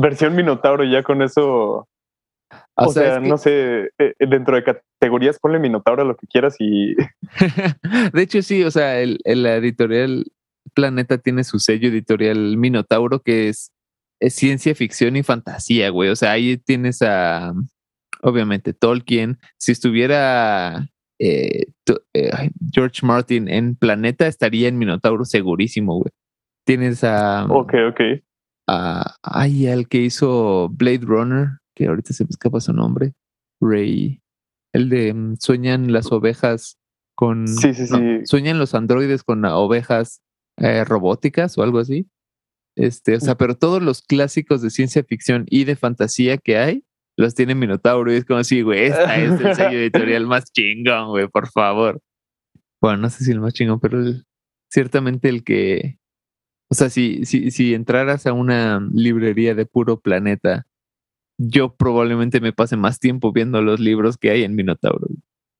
[0.00, 1.88] Versión Minotauro, ya con eso.
[2.76, 6.94] O, sea, no sé, eh, dentro de categorías ponle Minotauro lo que quieras y.
[8.12, 10.26] de hecho, sí, o sea, el, editorial
[10.74, 13.72] Planeta tiene su sello editorial Minotauro, que es,
[14.20, 16.10] es ciencia ficción y fantasía, güey.
[16.10, 17.52] O sea, ahí tienes a.
[18.22, 19.38] Obviamente, Tolkien.
[19.58, 21.66] Si estuviera eh,
[22.14, 26.10] eh, George Martin en Planeta, estaría en Minotauro segurísimo, güey.
[26.64, 27.46] Tienes a.
[27.46, 28.00] Ok, ok
[28.66, 33.12] a, ay, al que hizo Blade Runner, que ahorita se me escapa su nombre,
[33.60, 34.20] Ray,
[34.72, 36.78] el de mm, sueñan las ovejas
[37.14, 37.48] con...
[37.48, 38.20] Sí, sí, sí.
[38.24, 40.20] Sueñan los androides con ovejas
[40.58, 42.08] eh, robóticas o algo así.
[42.76, 46.84] Este, o sea, pero todos los clásicos de ciencia ficción y de fantasía que hay,
[47.16, 51.08] los tiene Minotauro y es como si, güey, esta es el sello editorial más chingón,
[51.08, 52.02] güey, por favor.
[52.82, 54.02] Bueno, no sé si el más chingón, pero
[54.70, 55.98] ciertamente el que
[56.68, 60.66] o sea, si, si, si entraras a una librería de puro planeta,
[61.38, 65.06] yo probablemente me pase más tiempo viendo los libros que hay en Minotauro.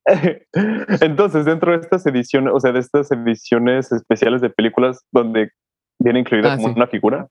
[1.01, 5.51] Entonces, dentro de estas ediciones, o sea, de estas ediciones especiales de películas donde
[5.99, 7.29] viene incluida ah, como una figura.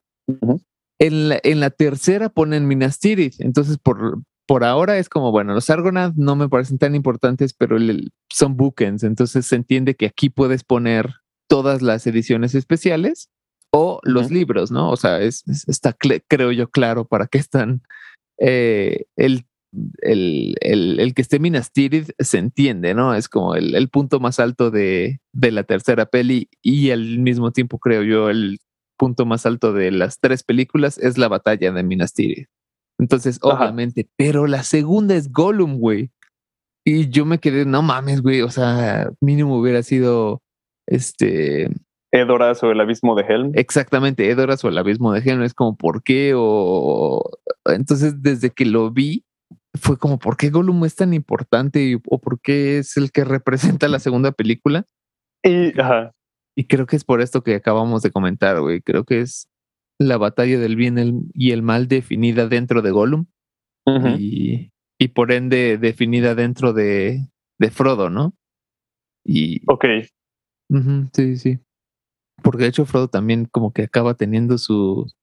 [0.98, 5.54] en, la, en la tercera ponen Minas Tirith, entonces por, por ahora es como, bueno,
[5.54, 7.76] los Argonauts no me parecen tan importantes, pero
[8.30, 11.14] son bookends, entonces se entiende que aquí puedes poner
[11.48, 13.30] todas las ediciones especiales
[13.72, 14.90] o los libros, ¿no?
[14.90, 17.82] O sea, es, está, creo yo, claro para qué están.
[18.38, 19.46] Eh, el,
[20.00, 23.14] el, el, que esté Minas Tirith se entiende, ¿no?
[23.14, 27.78] Es como el, punto más alto de, de, la tercera peli y al mismo tiempo,
[27.78, 28.58] creo yo, el
[28.96, 32.48] punto más alto de las tres películas es la batalla de Minas Tirith.
[32.98, 36.10] Entonces, obviamente, pero la segunda es Gollum, güey.
[36.84, 40.40] Y yo me quedé, no mames, güey, o sea, mínimo hubiera sido
[40.86, 41.68] este
[42.16, 43.52] Edoras o el abismo de Helm.
[43.54, 45.42] Exactamente, Edoras o el abismo de Helm.
[45.42, 46.32] Es como, ¿por qué?
[46.34, 47.22] O
[47.66, 49.24] entonces, desde que lo vi,
[49.74, 51.98] fue como, ¿por qué Gollum es tan importante?
[52.08, 54.84] ¿O por qué es el que representa la segunda película?
[55.42, 56.12] Y, ajá.
[56.56, 58.80] Y creo que es por esto que acabamos de comentar, güey.
[58.80, 59.48] Creo que es
[59.98, 63.26] la batalla del bien y el mal definida dentro de Gollum.
[64.18, 68.34] y, y, por ende definida dentro de, de Frodo, ¿no?
[69.24, 69.84] Y, ok.
[71.12, 71.58] sí, sí.
[72.42, 75.14] Porque de hecho Frodo también como que acaba teniendo sus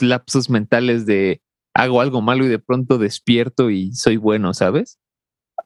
[0.00, 1.40] lapsos mentales de
[1.74, 4.98] hago algo malo y de pronto despierto y soy bueno, ¿sabes?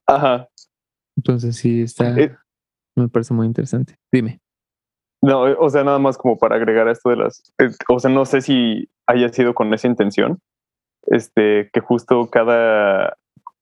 [0.06, 0.48] Ajá.
[1.16, 2.18] Entonces sí, está...
[2.18, 2.34] Eh,
[2.96, 3.96] me parece muy interesante.
[4.10, 4.40] Dime.
[5.20, 7.52] No, eh, o sea, nada más como para agregar esto de las...
[7.58, 10.40] Eh, o sea, no sé si haya sido con esa intención,
[11.06, 13.16] este, que justo cada...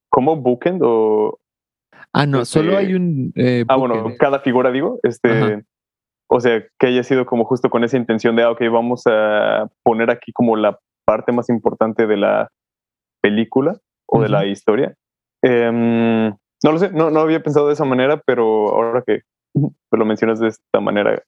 [0.09, 1.39] ¿Cómo bookend o...?
[2.13, 3.33] Ah, no, solo este, hay un...
[3.69, 5.65] ah, bueno, cada figura digo, este...
[6.29, 9.69] O sea, que haya sido como justo con esa intención de, ah, ok, vamos a
[9.83, 12.51] poner aquí como la parte más importante de la
[13.23, 14.95] película o de la historia.
[15.43, 19.21] Em, no lo sé, no, no había pensado de esa manera, pero ahora que
[19.93, 21.23] lo mencionas de esta manera,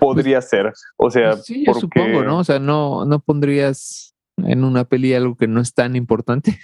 [0.00, 0.72] podría pues, ser.
[0.96, 2.38] O sea, pues sí, yo supongo, ¿no?
[2.38, 6.58] O sea, no, no pondrías en una peli algo que no es tan importante.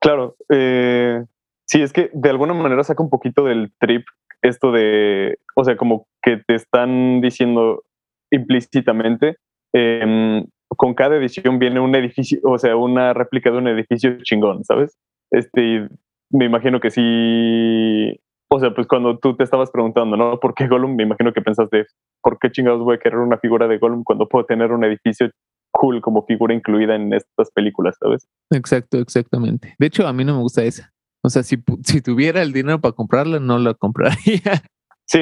[0.00, 0.36] Claro.
[0.50, 1.24] Eh,
[1.66, 4.04] sí, es que de alguna manera saca un poquito del trip
[4.42, 7.82] esto de, o sea, como que te están diciendo
[8.30, 9.36] implícitamente,
[9.72, 10.44] eh,
[10.76, 14.96] con cada edición viene un edificio, o sea, una réplica de un edificio chingón, ¿sabes?
[15.30, 15.88] Este,
[16.30, 20.38] me imagino que sí, o sea, pues cuando tú te estabas preguntando, ¿no?
[20.38, 20.94] ¿Por qué Gollum?
[20.94, 21.86] Me imagino que pensaste,
[22.22, 25.30] ¿por qué chingados voy a querer una figura de Gollum cuando puedo tener un edificio
[25.72, 28.26] cool como figura incluida en estas películas, ¿sabes?
[28.50, 29.74] Exacto, exactamente.
[29.78, 30.92] De hecho, a mí no me gusta esa.
[31.22, 34.42] O sea, si, si tuviera el dinero para comprarla, no la compraría.
[35.06, 35.18] Sí,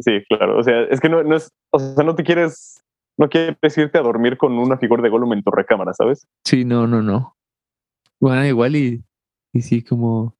[0.00, 0.56] sí, claro.
[0.56, 2.82] O sea, es que no, no es, o sea, no te quieres
[3.18, 6.26] no quieres irte a dormir con una figura de Gollum en tu recámara, ¿sabes?
[6.44, 7.36] Sí, no, no, no.
[8.20, 9.04] Bueno, igual y,
[9.52, 10.36] y sí, como.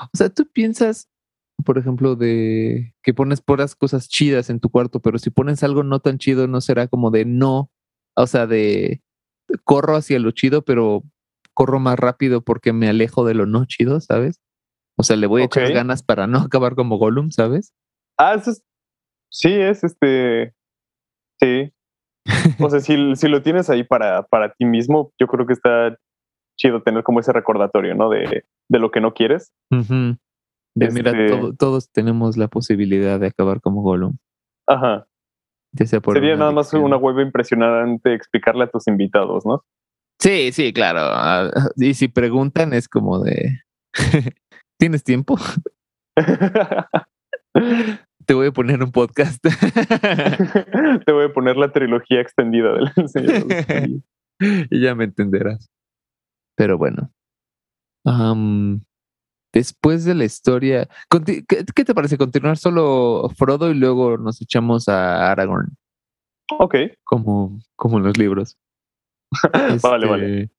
[0.00, 1.08] O sea, tú piensas,
[1.64, 5.82] por ejemplo, de que pones puras cosas chidas en tu cuarto, pero si pones algo
[5.82, 7.70] no tan chido, no será como de no.
[8.16, 9.00] O sea, de
[9.64, 11.02] corro hacia lo chido, pero
[11.54, 14.40] corro más rápido porque me alejo de lo no chido, ¿sabes?
[14.96, 17.72] O sea, le voy a echar ganas para no acabar como Gollum, ¿sabes?
[18.18, 18.62] Ah, eso es.
[19.30, 20.54] Sí, es este.
[21.40, 21.72] Sí.
[22.60, 25.98] O sea, si, si lo tienes ahí para, para ti mismo, yo creo que está
[26.56, 28.08] chido tener como ese recordatorio, ¿no?
[28.08, 29.52] De, de lo que no quieres.
[29.70, 34.16] mira, este todos tenemos la posibilidad de acabar como Gollum.
[34.66, 35.06] Ajá.
[35.76, 39.64] Sería nada más una web impresionante explicarle a tus invitados, ¿no?
[40.24, 41.00] Sí, sí, claro.
[41.02, 43.60] Ah, y si preguntan es como de,
[44.78, 45.36] ¿tienes tiempo?
[48.26, 49.44] Te voy a poner un podcast.
[51.04, 53.44] Te voy a poner la trilogía extendida del Señor
[54.70, 55.68] Y ya me entenderás.
[56.56, 57.12] Pero bueno.
[59.52, 65.30] después de la historia, ¿qué, te parece continuar solo Frodo y luego nos echamos a
[65.30, 65.76] Aragorn?
[66.58, 66.76] Ok.
[67.04, 68.56] Como, como en los libros.
[69.82, 70.42] vale, vale.
[70.42, 70.54] Este,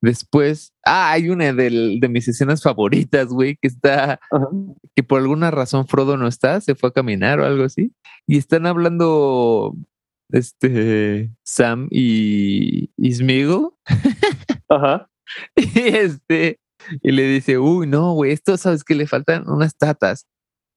[0.00, 4.20] Después, ah, hay una de, de mis escenas favoritas, güey, que está,
[4.94, 7.92] que por alguna razón Frodo no está, se fue a caminar o algo así,
[8.24, 9.74] y están hablando,
[10.30, 13.76] este, Sam y, Ismigo.
[14.68, 15.10] Ajá.
[15.56, 16.60] y este,
[17.02, 20.28] y le dice, uy, no, güey, esto sabes que le faltan unas tatas.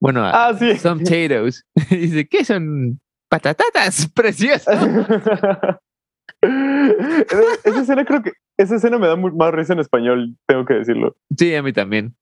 [0.01, 0.77] Bueno, ah, sí.
[0.77, 1.63] some potatoes.
[1.91, 2.99] y dice, ¿qué son?
[3.29, 4.83] Patatatas, preciosas.
[7.63, 11.15] esa escena creo que esa escena me da más risa en español, tengo que decirlo.
[11.37, 12.15] Sí, a mí también.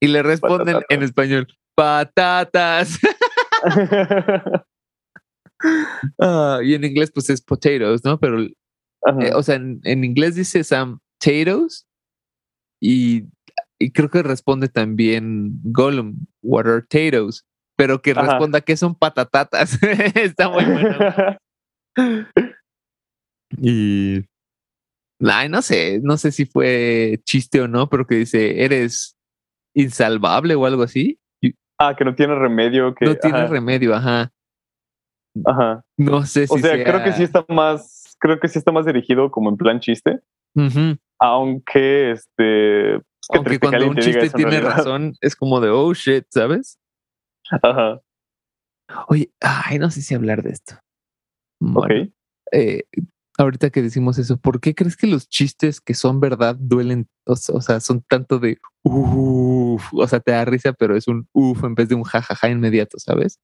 [0.00, 2.98] Y le responden en español, patatas.
[6.20, 8.18] Ah, y en inglés pues es potatoes, ¿no?
[8.18, 11.86] Pero, eh, o sea, en, inglés dice Sam potatoes
[12.82, 13.24] y,
[13.78, 17.46] y, creo que responde también Gollum, what are potatoes?
[17.76, 19.78] Pero que responda que son patatatas.
[20.14, 20.98] Está muy bueno.
[23.60, 24.24] Y.
[25.20, 29.16] Ay, no sé, no sé si fue chiste o no, pero que dice, eres
[29.74, 31.18] insalvable o algo así.
[31.78, 32.94] Ah, que no tiene remedio.
[32.94, 34.32] Que, no tiene remedio, ajá.
[35.44, 35.84] Ajá.
[35.96, 36.54] No sé si.
[36.54, 39.56] O sea, creo que sí está más, creo que sí está más dirigido como en
[39.56, 40.20] plan chiste.
[41.18, 43.00] Aunque este.
[43.30, 46.78] Aunque cuando un chiste tiene razón, es como de oh shit, ¿sabes?
[47.50, 48.00] Ajá.
[49.08, 50.74] Oye, ay, no sé si hablar de esto.
[51.74, 51.90] ok.
[52.52, 52.84] Eh,
[53.38, 57.08] ahorita que decimos eso, ¿por qué crees que los chistes que son verdad duelen?
[57.26, 61.64] O, sea, son tanto de uff, o sea, te da risa, pero es un uff
[61.64, 63.40] en vez de un jajaja inmediato, ¿sabes?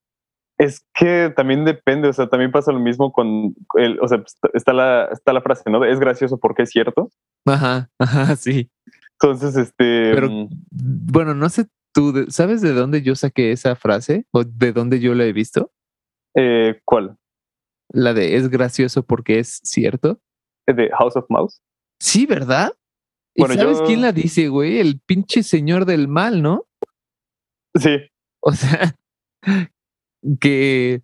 [0.59, 4.23] Es que también depende, o sea, también pasa lo mismo con el, o sea,
[4.53, 5.85] está la, está la frase, ¿no?
[5.85, 7.09] Es gracioso porque es cierto.
[7.47, 8.71] Ajá, ajá, sí.
[9.13, 10.13] Entonces, este.
[10.15, 14.27] Pero, mm, bueno, no sé tú, ¿sabes de dónde yo saqué esa frase?
[14.33, 15.73] ¿O de dónde yo la he visto?
[16.35, 17.17] eh, ¿Cuál?
[17.93, 20.21] La de es gracioso porque es cierto.
[20.67, 21.61] ¿De House of Mouse?
[22.01, 22.73] Sí, ¿verdad?
[23.35, 24.79] ¿Y sabes yo- quién la dice, güey?
[24.79, 26.67] El pinche señor del mal, ¿no?
[27.75, 27.97] Sí.
[28.43, 28.97] O sea,
[30.41, 31.03] que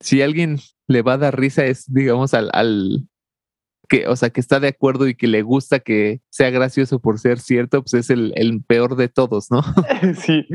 [0.00, 3.08] si alguien le va a dar risa es, digamos, al, al
[3.88, 7.18] que, o sea, que está de acuerdo y que le gusta que sea gracioso por
[7.18, 9.62] ser cierto, pues es el, el peor de todos, ¿no?
[10.20, 10.46] sí.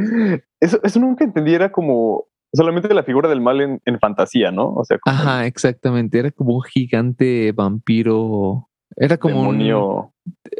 [0.60, 1.54] Eso, eso nunca entendí.
[1.54, 4.70] Era como solamente la figura del mal en, en fantasía, ¿no?
[4.74, 6.20] O sea, como Ajá, exactamente.
[6.20, 8.70] Era como un gigante vampiro.
[8.96, 10.14] Era como un, demonio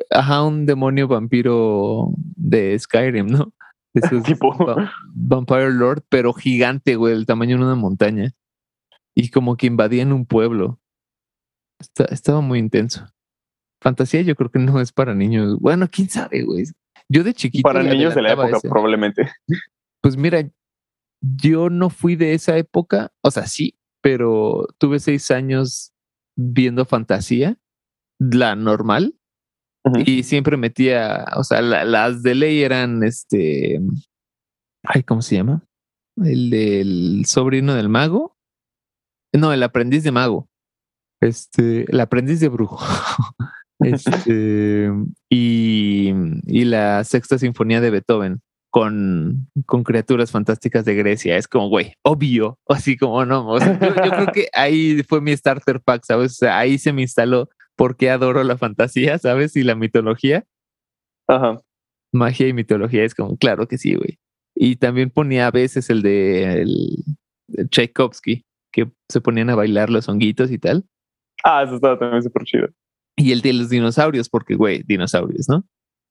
[0.10, 3.54] ajá, un demonio vampiro de Skyrim, ¿no?
[3.94, 4.56] De esos tipo.
[4.66, 8.32] va- Vampire Lord, pero gigante, güey, el tamaño de una montaña.
[9.16, 10.80] Y como que invadían un pueblo.
[11.80, 13.06] Está- estaba muy intenso.
[13.82, 15.60] Fantasía yo creo que no es para niños.
[15.60, 16.64] Bueno, quién sabe, güey.
[17.10, 17.64] Yo de chiquito.
[17.68, 18.70] Para niños de la época, ese.
[18.70, 19.30] probablemente.
[20.02, 20.50] Pues mira,
[21.24, 25.94] yo no fui de esa época, o sea, sí, pero tuve seis años
[26.38, 27.58] viendo fantasía,
[28.20, 29.16] la normal,
[30.06, 33.82] y siempre metía, o sea, la- las de ley eran este,
[34.84, 35.66] ay, ¿cómo se llama?
[36.24, 38.38] El del sobrino del mago.
[39.36, 40.48] No, el aprendiz de mago.
[41.22, 42.78] Este, el aprendiz de brujo.
[43.82, 44.90] Este,
[45.30, 46.14] y,
[46.46, 48.42] y la sexta sinfonía de Beethoven
[48.74, 51.38] con, con criaturas fantásticas de Grecia.
[51.38, 52.58] Es como, güey, obvio.
[52.68, 53.48] Así como no.
[53.48, 56.32] o sea, yo, yo creo que ahí fue mi starter pack, ¿sabes?
[56.32, 59.56] O sea, ahí se me instaló porque adoro la fantasía, ¿sabes?
[59.56, 60.44] Y la mitología.
[61.28, 61.62] Ajá.
[62.12, 64.18] Magia y mitología es como, claro que sí, güey.
[64.56, 67.04] Y también ponía a veces el de el,
[67.50, 70.84] de Tchaikovsky, que se ponían a bailar los honguitos y tal.
[71.44, 72.70] Ah, eso estaba también súper chido.
[73.18, 75.64] Y el de los dinosaurios, porque, güey, dinosaurios, ¿no?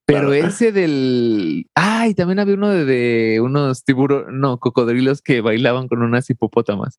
[0.07, 0.33] Pero Claro.
[0.35, 1.67] ese del.
[1.75, 6.99] Ay, también había uno de, de unos tiburones, no, cocodrilos que bailaban con unas hipopótamas.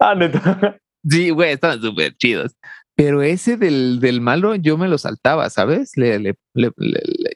[0.00, 0.78] Ah, neta.
[1.08, 2.54] Sí, güey, estaban súper chidos.
[2.96, 5.96] Pero ese del, del malo yo me lo saltaba, ¿sabes?
[5.96, 6.72] Le, le- le-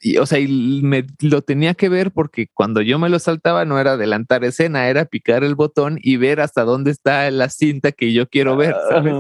[0.03, 3.65] y, o sea, y me lo tenía que ver porque cuando yo me lo saltaba
[3.65, 7.93] no era adelantar escena, era picar el botón y ver hasta dónde está la cinta
[7.93, 9.15] que yo quiero ver, ¿sabes?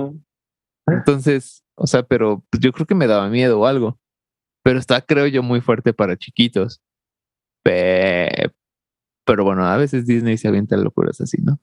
[0.87, 3.99] Entonces, o sea, pero pues, yo creo que me daba miedo o algo.
[4.64, 6.83] Pero está, creo yo, muy fuerte para chiquitos.
[7.62, 8.50] Pe-
[9.27, 11.59] Pero bueno, a veces Disney se avienta locuras así, ¿no?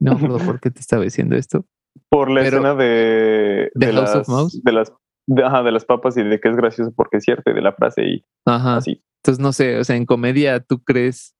[0.00, 1.64] No me por qué te estaba diciendo esto.
[2.08, 4.60] Por la Pero- escena de, ¿De de House of las, Mouse?
[4.62, 4.92] de las
[5.26, 7.60] de, ajá, de las papas y de que es gracioso porque es cierto y de
[7.62, 8.76] la frase y Ajá.
[8.78, 9.04] así.
[9.22, 11.36] Entonces, no sé, o sea, en comedia, ¿tú crees?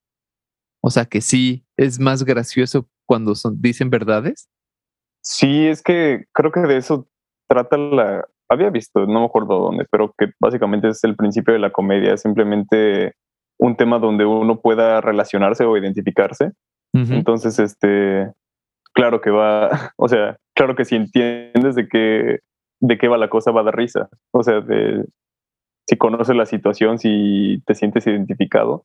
[0.82, 4.48] O sea, que sí, es más gracioso cuando son, dicen verdades.
[5.24, 7.08] Sí, es que creo que de eso
[7.48, 8.28] trata la.
[8.52, 12.12] Había visto, no me acuerdo dónde, pero que básicamente es el principio de la comedia,
[12.12, 13.14] es simplemente
[13.58, 16.52] un tema donde uno pueda relacionarse o identificarse.
[16.92, 18.30] Entonces, este,
[18.92, 22.40] claro que va, o sea, claro que si entiendes de qué,
[22.80, 24.10] de qué va la cosa, va a dar risa.
[24.34, 25.06] O sea, de
[25.88, 28.84] si conoces la situación, si te sientes identificado.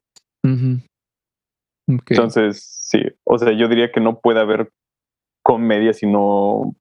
[1.87, 4.71] Entonces, sí, o sea, yo diría que no puede haber
[5.43, 6.73] comedia si no,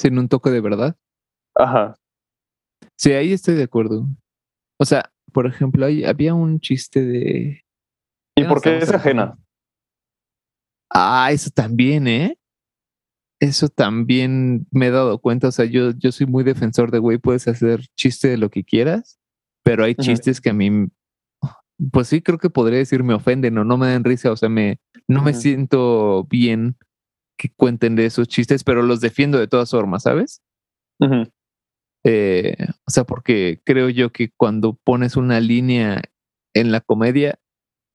[0.00, 0.96] Sin un toque de verdad.
[1.54, 1.96] ajá,
[2.96, 4.06] Sí, ahí estoy de acuerdo.
[4.78, 7.64] O sea, por ejemplo, hay, había un chiste de.
[8.36, 9.36] ¿Y por qué es ajena?
[10.90, 12.38] Ah, eso también, ¿eh?
[13.40, 15.48] Eso también me he dado cuenta.
[15.48, 18.64] O sea, yo, yo soy muy defensor de, güey, puedes hacer chiste de lo que
[18.64, 19.18] quieras,
[19.64, 20.88] pero hay chistes que a mí,
[21.90, 24.30] pues sí, creo que podría decir me ofenden o no me dan risa.
[24.30, 26.76] O sea, me, no me siento bien
[27.36, 30.40] que cuenten de esos chistes, pero los defiendo de todas formas, ¿sabes?
[32.04, 36.02] Eh, o sea, porque creo yo que cuando pones una línea
[36.54, 37.38] en la comedia,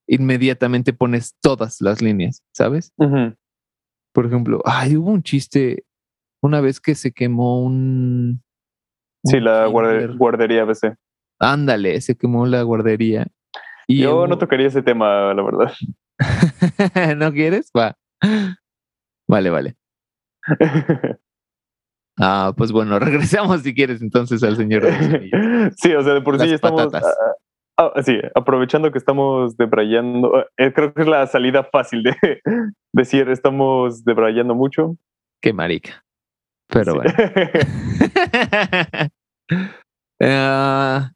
[0.08, 2.92] inmediatamente pones todas las líneas, ¿sabes?
[4.14, 5.86] Por ejemplo, ay, hubo un chiste
[6.42, 8.42] una vez que se quemó un.
[9.24, 10.96] Sí, la guardería ABC.
[11.40, 13.28] Ándale, se quemó la guardería.
[13.88, 15.72] Y Yo hubo- no tocaría ese tema, la verdad.
[17.18, 17.72] ¿No quieres?
[17.78, 17.98] Va.
[19.28, 19.78] Vale, vale.
[22.20, 25.74] Ah, pues bueno, regresamos si quieres entonces al señor de los anillos.
[25.78, 26.86] sí, o sea, de por sí estamos.
[26.88, 27.16] patatas.
[27.78, 30.36] ah, ah, sí, aprovechando que estamos debrayando.
[30.36, 32.16] ah, eh, creo que es la salida fácil de
[32.94, 34.96] decir estamos debrayando mucho.
[35.42, 36.04] Qué marica.
[36.68, 37.00] Pero Sí.
[37.00, 37.14] bueno.
[40.22, 41.12] Ah,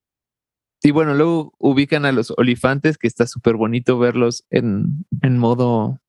[0.81, 5.99] y bueno, luego ubican a los olifantes, que está súper bonito verlos en, en modo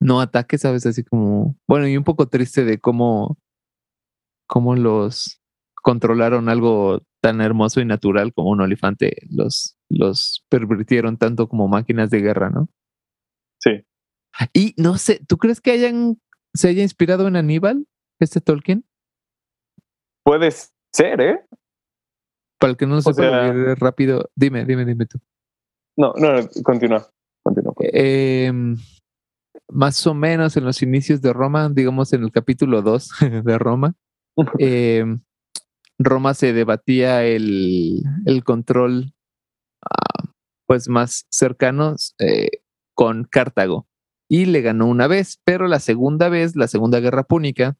[0.00, 0.86] no ataque, ¿sabes?
[0.86, 3.36] Así como, bueno, y un poco triste de cómo,
[4.48, 5.40] cómo los,
[5.82, 12.10] controlaron algo tan hermoso y natural como un olifante, los, los pervirtieron tanto como máquinas
[12.10, 12.68] de guerra, ¿no?
[13.60, 13.84] Sí.
[14.52, 16.20] Y no sé, ¿tú crees que hayan,
[16.54, 17.86] se haya inspirado en Aníbal,
[18.20, 18.84] este Tolkien?
[20.24, 20.50] Puede
[20.92, 21.44] ser, ¿eh?
[22.58, 25.18] Para el que no lo sepa rápido, dime, dime, dime tú.
[25.96, 27.08] No, no, continúa,
[27.42, 27.74] continúa.
[27.80, 28.52] Eh,
[29.70, 33.10] más o menos en los inicios de Roma, digamos en el capítulo 2
[33.44, 33.94] de Roma,
[34.58, 35.04] eh,
[35.98, 39.12] Roma se debatía el, el control
[39.82, 40.28] uh,
[40.66, 42.48] pues más cercano eh,
[42.94, 43.88] con Cartago
[44.28, 47.76] y le ganó una vez, pero la segunda vez, la segunda guerra púnica,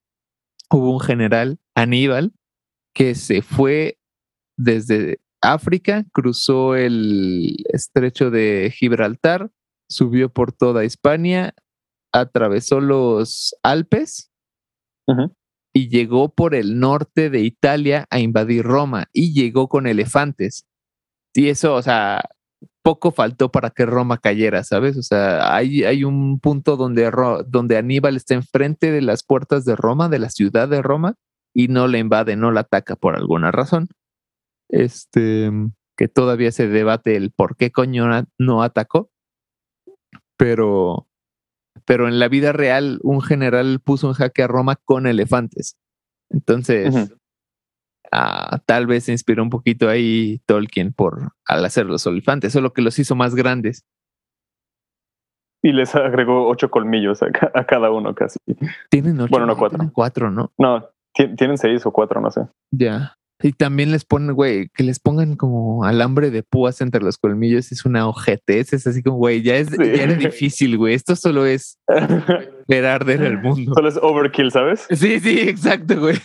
[0.70, 2.32] hubo un general, Aníbal,
[2.94, 3.98] que se fue
[4.56, 9.50] desde África, cruzó el estrecho de Gibraltar,
[9.90, 11.54] subió por toda Hispania,
[12.12, 14.30] atravesó los Alpes
[15.72, 20.66] y llegó por el norte de Italia a invadir Roma y llegó con elefantes.
[21.34, 22.22] Y eso, o sea,
[22.82, 24.96] poco faltó para que Roma cayera, ¿sabes?
[24.96, 27.10] O sea, hay, hay un punto donde,
[27.46, 31.14] donde Aníbal está enfrente de las puertas de Roma, de la ciudad de Roma,
[31.54, 33.88] y no le invade, no la ataca por alguna razón.
[34.70, 35.50] Este,
[35.96, 38.06] que todavía se debate el por qué coño
[38.38, 39.10] no atacó,
[40.36, 41.07] pero
[41.84, 45.76] pero en la vida real un general puso un jaque a Roma con elefantes.
[46.30, 47.12] Entonces,
[48.12, 52.72] ah, tal vez se inspiró un poquito ahí Tolkien por al hacer los elefantes, solo
[52.72, 53.84] que los hizo más grandes.
[55.62, 57.30] Y les agregó ocho colmillos a,
[57.64, 58.38] cada uno casi.
[58.90, 59.30] Tienen ocho.
[59.30, 59.90] Bueno, no cuatro.
[59.92, 60.52] cuatro, ¿no?
[60.56, 62.42] No, tienen seis o cuatro, no sé.
[62.70, 63.17] Ya.
[63.40, 67.70] Y también les ponen, güey, que les pongan como alambre de púas entre los colmillos
[67.70, 70.94] es una ojetez, es así como, güey, ya, es, era difícil, güey.
[70.94, 71.78] Esto solo es
[72.68, 73.72] ver arder el mundo.
[73.74, 74.86] Solo es overkill, ¿sabes?
[74.90, 76.16] Sí, sí, exacto, güey.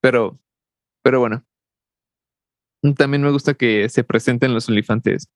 [0.00, 0.38] Pero,
[1.02, 1.44] pero bueno.
[2.96, 5.28] También me gusta que se presenten los elefantes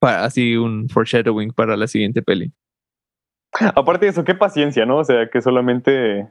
[0.00, 2.52] para así un foreshadowing para la siguiente peli.
[3.52, 4.98] Aparte de eso, qué paciencia, ¿no?
[4.98, 6.30] O sea, que solamente.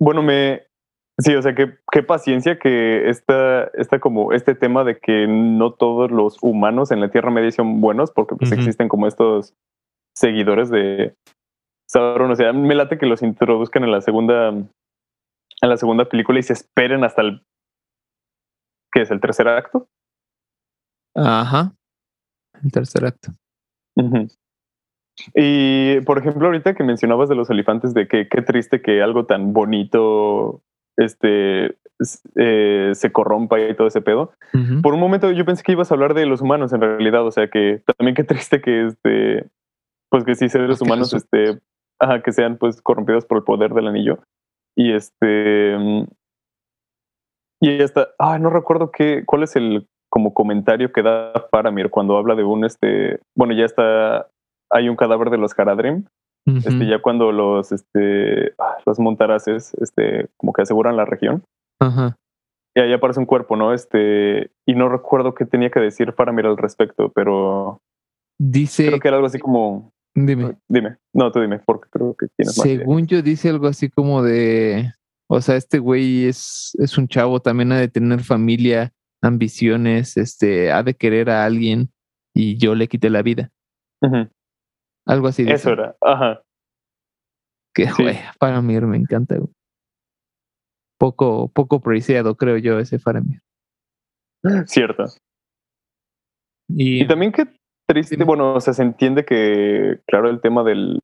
[0.00, 0.66] Bueno, me,
[1.18, 5.72] Sí, o sea, qué, qué paciencia que esta, esta como este tema de que no
[5.72, 9.54] todos los humanos en la Tierra Media son buenos, porque pues existen como estos
[10.14, 11.14] seguidores de
[11.88, 12.30] Sauron.
[12.30, 14.68] O sea, me late que los introduzcan en la segunda, en
[15.62, 17.42] la segunda película y se esperen hasta el
[18.92, 19.88] ¿qué es el tercer acto?
[21.14, 21.72] Ajá.
[22.62, 23.32] El tercer acto.
[25.34, 29.24] Y por ejemplo, ahorita que mencionabas de los elefantes, de que qué triste que algo
[29.24, 30.62] tan bonito
[30.96, 31.76] este,
[32.34, 34.32] eh, se corrompa y todo ese pedo.
[34.82, 37.30] Por un momento yo pensé que ibas a hablar de los humanos en realidad, o
[37.30, 39.46] sea que también qué triste que este,
[40.10, 41.58] pues que sí seres humanos, este,
[41.98, 44.18] ajá, que sean pues corrompidos por el poder del anillo.
[44.76, 45.76] Y este,
[47.60, 51.90] y ya está, ah, no recuerdo qué, cuál es el como comentario que da Faramir
[51.90, 54.28] cuando habla de un, este, bueno, ya está,
[54.70, 56.04] hay un cadáver de los Haradrim
[56.46, 61.42] este, ya cuando los, este, ah, los montaraces, este, como que aseguran la región.
[62.74, 63.72] Y ahí aparece un cuerpo, ¿no?
[63.72, 67.80] Este, y no recuerdo qué tenía que decir para mirar al respecto, pero
[68.38, 68.86] dice.
[68.86, 69.92] Creo que era algo así como.
[70.14, 70.56] Dime.
[70.68, 70.96] Dime.
[71.12, 72.66] No, tú dime, porque creo que tienes más.
[72.66, 74.92] Según yo, dice algo así como de.
[75.28, 78.92] O sea, este güey es, es un chavo, también ha de tener familia,
[79.22, 81.90] ambiciones, este, ha de querer a alguien
[82.32, 83.50] y yo le quité la vida.
[85.06, 85.48] Algo así.
[85.48, 86.42] Eso era, ajá.
[87.74, 89.36] Que, güey, Faramir me encanta,
[90.98, 93.40] Poco, poco preciado, creo yo, ese Faramir.
[94.66, 95.04] Cierto.
[96.68, 97.46] Y, también que
[97.86, 101.00] triste, bueno, o sea, se entiende que, claro, el tema del,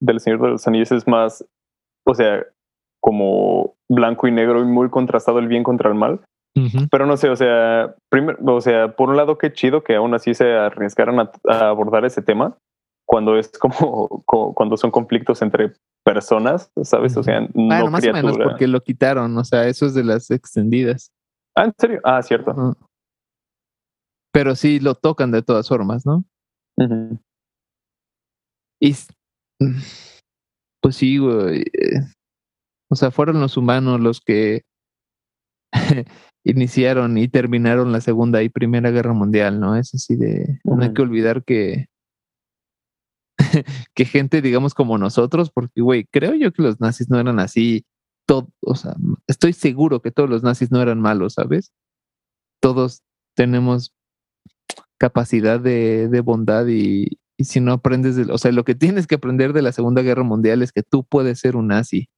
[0.00, 1.44] del Señor de los Anillos es más,
[2.06, 2.44] o sea,
[3.00, 6.20] como blanco y negro y muy contrastado el bien contra el mal.
[6.90, 10.12] Pero no sé, o sea, primero, o sea, por un lado, qué chido que aún
[10.12, 12.58] así se arriesgaran a abordar ese tema,
[13.06, 14.08] cuando es como,
[14.54, 15.74] cuando son conflictos entre
[16.04, 17.16] personas, ¿sabes?
[17.16, 20.30] O sea, no más o menos porque lo quitaron, o sea, eso es de las
[20.30, 21.12] extendidas.
[21.56, 22.00] Ah, ¿en serio?
[22.04, 22.76] Ah, cierto.
[24.32, 26.24] Pero sí lo tocan de todas formas, ¿no?
[28.80, 28.96] Y
[30.80, 31.60] pues sí, güey.
[31.60, 32.00] Eh,
[32.90, 34.62] o sea, fueron los humanos los que
[36.44, 39.76] iniciaron y terminaron la Segunda y Primera Guerra Mundial, ¿no?
[39.76, 40.60] Es así de...
[40.64, 41.86] No hay que olvidar que
[43.94, 47.84] que gente, digamos, como nosotros, porque, güey, creo yo que los nazis no eran así.
[48.26, 48.94] Todo, o sea,
[49.26, 51.72] estoy seguro que todos los nazis no eran malos, ¿sabes?
[52.60, 53.02] Todos
[53.34, 53.92] tenemos
[54.98, 59.06] capacidad de, de bondad y, y, si no aprendes, de, o sea, lo que tienes
[59.06, 62.08] que aprender de la Segunda Guerra Mundial es que tú puedes ser un nazi.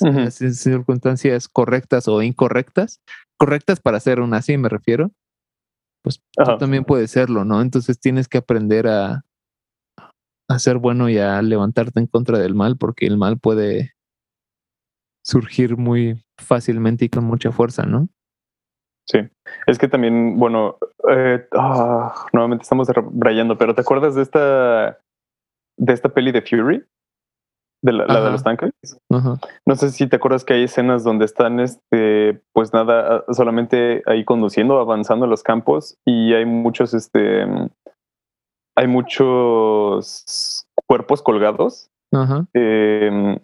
[0.00, 3.00] en las circunstancias correctas o incorrectas,
[3.38, 5.12] correctas para hacer una así, me refiero,
[6.02, 7.62] pues tú también puedes serlo, ¿no?
[7.62, 9.24] Entonces tienes que aprender a,
[10.52, 13.94] a ser bueno y a levantarte en contra del mal, porque el mal puede
[15.24, 18.08] surgir muy fácilmente y con mucha fuerza, ¿no?
[19.08, 19.18] Sí,
[19.66, 20.78] es que también, bueno,
[21.10, 22.88] eh, ah, nuevamente estamos
[23.18, 24.98] rayando, pero ¿te acuerdas de esta
[25.76, 26.84] de esta peli de Fury?
[27.84, 28.70] De la, de los tanques.
[29.08, 34.24] No sé si te acuerdas que hay escenas donde están, este, pues nada, solamente ahí
[34.24, 37.44] conduciendo, avanzando en los campos y hay muchos, este,
[38.76, 41.90] hay muchos cuerpos colgados.
[42.52, 43.38] Em,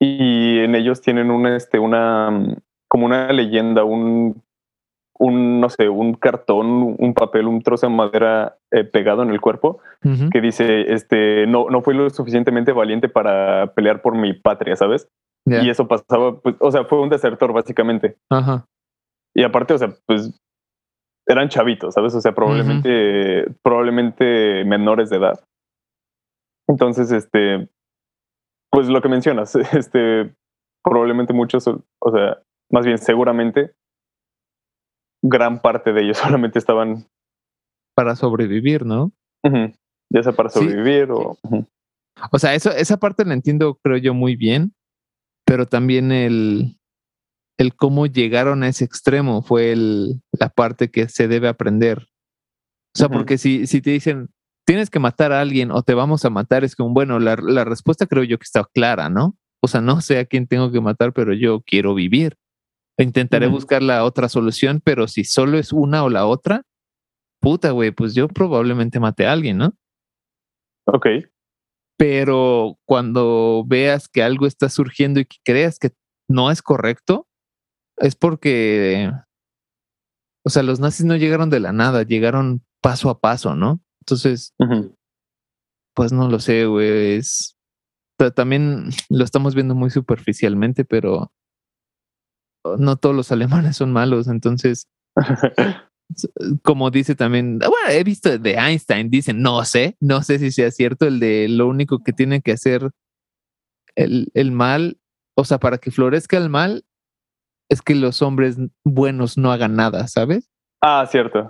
[0.00, 2.56] y en ellos tienen una, este, una,
[2.88, 4.42] como una leyenda, un
[5.18, 9.40] un, no sé, un cartón, un papel, un trozo de madera eh, pegado en el
[9.40, 9.80] cuerpo
[10.30, 15.08] que dice, este, no, no fui lo suficientemente valiente para pelear por mi patria, ¿sabes?
[15.46, 18.16] Y eso pasaba, pues, o sea, fue un desertor básicamente.
[18.30, 18.66] Ajá.
[19.34, 20.38] Y aparte, o sea, pues
[21.26, 22.14] eran chavitos, ¿sabes?
[22.14, 25.44] O sea, probablemente, probablemente menores de edad.
[26.68, 27.68] Entonces, este,
[28.70, 30.34] pues lo que mencionas, este,
[30.82, 33.74] probablemente muchos, o sea, más bien seguramente
[35.22, 37.06] gran parte de ellos solamente estaban
[37.94, 39.12] para sobrevivir, ¿no?
[40.10, 41.38] Ya sea para sobrevivir o...
[42.30, 44.74] O sea, eso, esa parte la entiendo, creo yo, muy bien,
[45.44, 46.78] pero también el,
[47.58, 52.08] el cómo llegaron a ese extremo fue el, la parte que se debe aprender.
[52.96, 54.30] O sea, porque si, si te dicen,
[54.64, 57.64] tienes que matar a alguien o te vamos a matar, es como, bueno, la, la
[57.64, 59.36] respuesta creo yo que está clara, ¿no?
[59.62, 62.36] O sea, no sé a quién tengo que matar, pero yo quiero vivir.
[62.98, 66.62] Intentaré buscar la otra solución, pero si solo es una o la otra,
[67.40, 69.74] puta, güey, pues yo probablemente mate a alguien, ¿no?
[70.86, 71.06] Ok.
[71.96, 75.90] Pero cuando veas que algo está surgiendo y que creas que
[76.28, 77.26] no es correcto,
[77.98, 79.10] es porque,
[80.44, 83.80] o sea, los nazis no llegaron de la nada, llegaron paso a paso, ¿no?
[84.00, 84.54] Entonces,
[85.94, 87.16] pues no lo sé, güey.
[87.16, 87.56] Es,
[88.34, 91.32] también lo estamos viendo muy superficialmente, pero
[92.78, 94.88] no todos los alemanes son malos, entonces,
[96.62, 100.70] como dice también, bueno, he visto de Einstein, dicen, no sé, no sé si sea
[100.70, 102.90] cierto el de lo único que tiene que hacer
[103.96, 104.98] el, el mal,
[105.36, 106.84] o sea, para que florezca el mal,
[107.70, 110.50] es que los hombres buenos no hagan nada, ¿sabes?
[110.80, 111.48] Ah, cierto.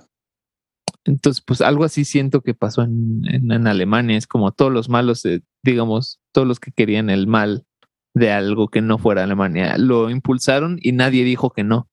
[1.04, 4.16] Entonces, pues algo así siento que pasó en, en, Alemania.
[4.16, 5.22] Es como todos los malos,
[5.62, 7.66] digamos, todos los que querían el mal
[8.14, 9.76] de algo que no fuera Alemania.
[9.76, 11.88] Lo impulsaron y nadie dijo que no.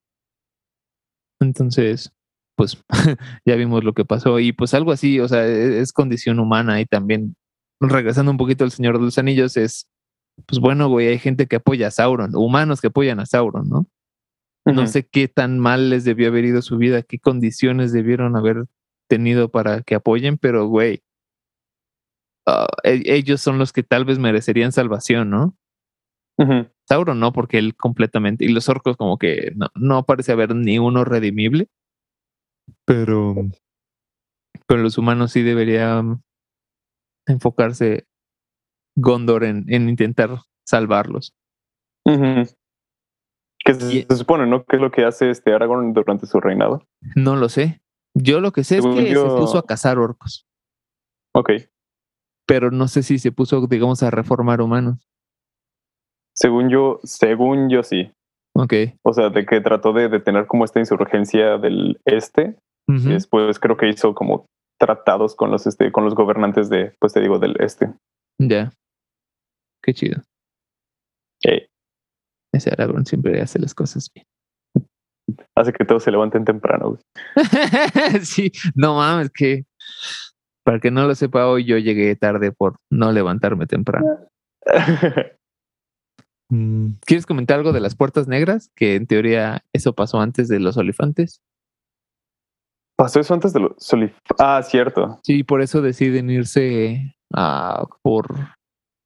[1.41, 2.13] Entonces,
[2.55, 2.83] pues
[3.45, 6.79] ya vimos lo que pasó y pues algo así, o sea, e-, es, condición humana
[6.79, 7.35] y también
[7.79, 9.87] regresando un poquito al Señor de los Anillos es,
[10.45, 13.87] pues bueno, güey, hay gente que apoya a Sauron, humanos que apoyan a Sauron, ¿no?
[14.65, 18.65] No sé qué tan mal les debió haber ido su vida, qué condiciones debieron haber
[19.07, 21.01] tenido para que apoyen, pero güey,
[22.45, 25.57] ah, e-, ellos son los que tal vez merecerían salvación, ¿no?
[26.87, 28.45] Sauron no, porque él completamente.
[28.45, 31.67] Y los orcos, como que no, no parece haber ni uno redimible.
[32.85, 33.35] Pero.
[34.67, 36.23] Pero los humanos sí deberían
[37.27, 38.07] enfocarse
[38.95, 41.33] Gondor en, en intentar salvarlos.
[43.63, 44.63] Que se, supone, ¿no?
[44.65, 46.83] ¿Qué es lo que hace este Aragorn durante su reinado?
[47.15, 47.81] No lo sé.
[48.13, 50.47] Yo lo que sé es que se puso a cazar orcos.
[51.33, 51.51] Ok.
[52.47, 55.07] Pero no sé si se puso, digamos, a reformar humanos.
[56.35, 58.11] Según yo, según yo sí.
[58.53, 58.73] Ok.
[59.03, 62.57] O sea, de que trató de detener como esta insurgencia del este.
[62.87, 64.47] Y después creo que hizo como
[64.77, 67.93] tratados con los este, con los gobernantes de, pues te digo, del este.
[68.37, 68.73] Ya.
[69.81, 70.21] Qué chido.
[72.53, 74.25] Ese Aragorn siempre hace las cosas bien.
[75.55, 76.97] Hace que todos se levanten temprano.
[78.21, 79.65] sí, no mames, que
[80.63, 84.27] para que no lo sepa hoy, yo llegué tarde por no levantarme temprano.
[86.53, 88.69] Mm, ¿Quieres comentar algo de las puertas negras?
[88.75, 91.39] Que en teoría eso pasó antes de los olifantes.
[92.97, 94.35] ¿Pasó eso antes de los olifantes?
[94.37, 95.21] Ah, cierto.
[95.23, 98.35] Sí, por eso deciden irse a, por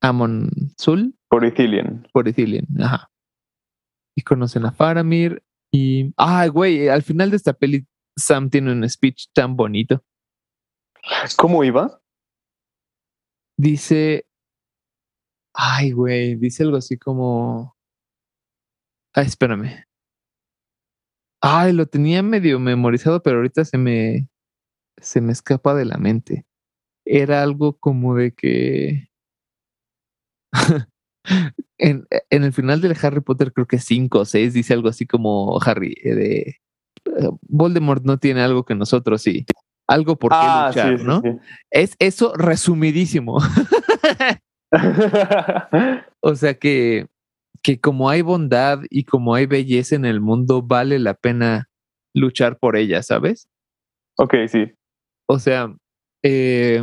[0.02, 1.14] Amon Sul.
[1.30, 2.08] Por Ithilien.
[2.12, 3.10] Por Ithilien, ajá.
[4.16, 5.43] Y conocen a Faramir.
[5.72, 6.13] Y.
[6.18, 7.86] Ay, güey, al final de esta peli,
[8.16, 10.03] Sam tiene un speech tan bonito.
[11.38, 12.01] ¿Cómo iba?
[13.57, 14.26] Dice
[15.57, 17.76] Ay, güey, dice algo así como.
[19.13, 19.86] Ay, espérame.
[21.41, 24.30] Ay, lo tenía medio memorizado, pero ahorita se me.
[24.97, 26.45] se me escapa de la mente.
[27.05, 29.09] Era algo como de que.
[31.78, 35.05] en, en, el final del Harry Potter, creo que 5 o 6, dice algo así
[35.05, 39.45] como Harry, eh, de eh, Voldemort no tiene algo que nosotros sí.
[39.88, 41.21] Algo por qué ah, luchar, ¿no?
[41.69, 43.38] Es eso resumidísimo.
[46.21, 47.05] o sea que,
[47.61, 51.69] que como hay bondad y como hay belleza en el mundo, vale la pena
[52.15, 53.47] luchar por ella, ¿sabes?
[54.17, 54.73] Ok, sí.
[55.28, 55.76] O sea,
[56.23, 56.82] eh,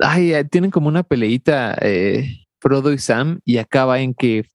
[0.00, 4.46] ay, tienen como una peleita eh, Frodo y Sam y acaba en que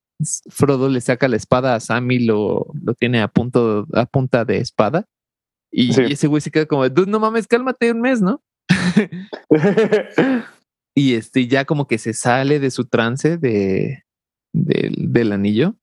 [0.50, 4.46] Frodo le saca la espada a Sam y lo, lo tiene a, punto, a punta
[4.46, 5.06] de espada.
[5.72, 8.42] Y, ese güey se queda como, no mames, cálmate un mes, ¿no?
[10.96, 14.04] y este ya como que se sale de su trance de,
[14.54, 15.76] del anillo.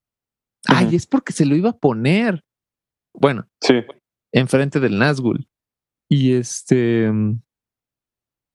[0.66, 2.42] Ay, es porque se lo iba a poner.
[3.12, 3.74] Bueno, sí.
[4.32, 5.46] enfrente del Nazgul.
[6.08, 7.12] Y este.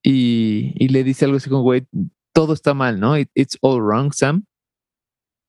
[0.04, 1.86] Y, y le dice algo así como, güey,
[2.40, 3.18] todo está mal, ¿no?
[3.18, 4.46] it's all wrong, Sam.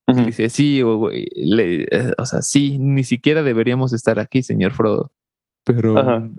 [0.09, 5.13] Dice, sí, güey, eh, o sea, sí, ni siquiera deberíamos estar aquí, señor Frodo.
[5.65, 6.33] Pero.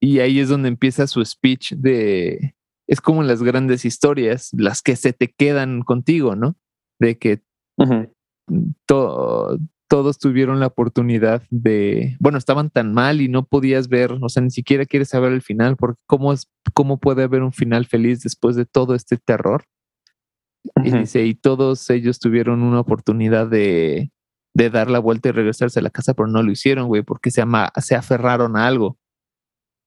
[0.00, 2.54] Y ahí es donde empieza su speech de.
[2.86, 6.54] Es como las grandes historias, las que se te quedan contigo, ¿no?
[7.00, 7.42] De que
[9.88, 12.16] todos tuvieron la oportunidad de.
[12.20, 15.42] Bueno, estaban tan mal y no podías ver, o sea, ni siquiera quieres saber el
[15.42, 19.64] final, porque ¿cómo, es, cómo puede haber un final feliz después de todo este terror?
[20.82, 24.10] Y dice, y todos ellos tuvieron una oportunidad de
[24.54, 27.30] de dar la vuelta y regresarse a la casa, pero no lo hicieron, güey, porque
[27.30, 28.96] se, ama, se aferraron a algo.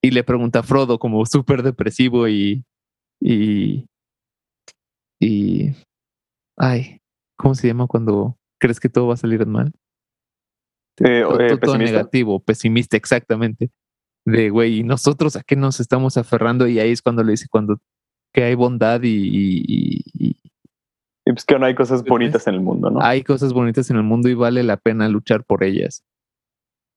[0.01, 2.65] Y le pregunta a Frodo como súper depresivo y,
[3.19, 3.87] y,
[5.19, 5.71] y,
[6.57, 6.99] ay,
[7.37, 9.73] ¿cómo se llama cuando crees que todo va a salir mal?
[10.99, 13.69] Eh, eh, todo, negativo, pesimista, exactamente.
[14.25, 16.67] De, güey, ¿y nosotros a qué nos estamos aferrando?
[16.67, 17.79] Y ahí es cuando le dice, cuando
[18.33, 20.03] que hay bondad y,
[21.27, 23.01] y pues que no hay cosas bonitas en el mundo, ¿no?
[23.01, 26.03] Hay cosas bonitas en el mundo y vale la pena luchar por ellas.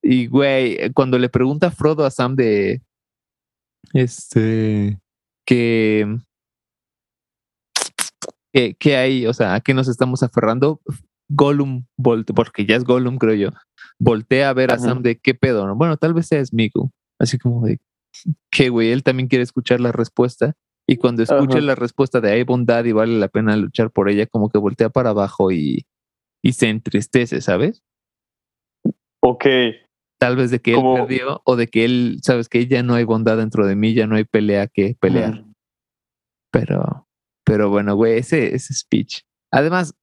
[0.03, 2.83] Y, güey, cuando le pregunta Frodo a Sam de.
[3.93, 5.01] Este.
[5.45, 6.19] Que.
[8.53, 9.27] ¿Qué, hay?
[9.27, 10.81] O sea, ¿a qué nos estamos aferrando?
[11.29, 11.85] Gollum,
[12.35, 13.51] porque ya es Gollum, creo yo.
[14.01, 15.77] Voltea a ver a Sam de qué pedo, ¿no?
[15.77, 16.91] Bueno, tal vez sea Smeagol.
[17.19, 17.79] Así como de.
[18.51, 20.55] Que, güey, él también quiere escuchar la respuesta.
[20.89, 24.27] Y cuando escucha la respuesta de hay bondad y vale la pena luchar por ella,
[24.27, 25.87] como que voltea para abajo y,
[26.43, 27.85] y se entristece, ¿sabes?
[29.23, 29.45] Ok.
[30.19, 33.05] Tal vez de que él perdió o de que él, sabes que ya no hay
[33.05, 35.45] bondad dentro de mí, ya no hay pelea que pelear.
[36.51, 37.07] Pero,
[37.45, 39.21] pero bueno, güey, ese, ese speech.
[39.53, 39.95] Además,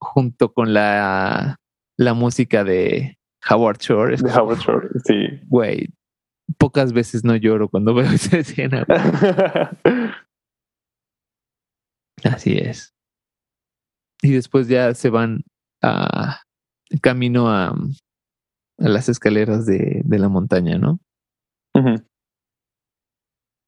[0.00, 1.56] junto con la,
[1.96, 4.16] la música de Howard Shore.
[4.16, 5.40] De Howard Shore, sí.
[5.48, 5.88] Güey,
[6.58, 8.86] pocas veces no lloro cuando veo esa escena.
[12.24, 12.94] Así es.
[14.22, 15.44] Y después ya se van
[15.82, 16.42] a
[17.00, 21.00] camino a, a las escaleras de, de, la montaña, ¿no?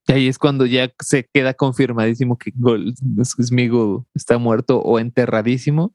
[0.06, 2.52] Y ahí es cuando ya se queda confirmadísimo que
[3.24, 5.94] Smigol está muerto o enterradísimo.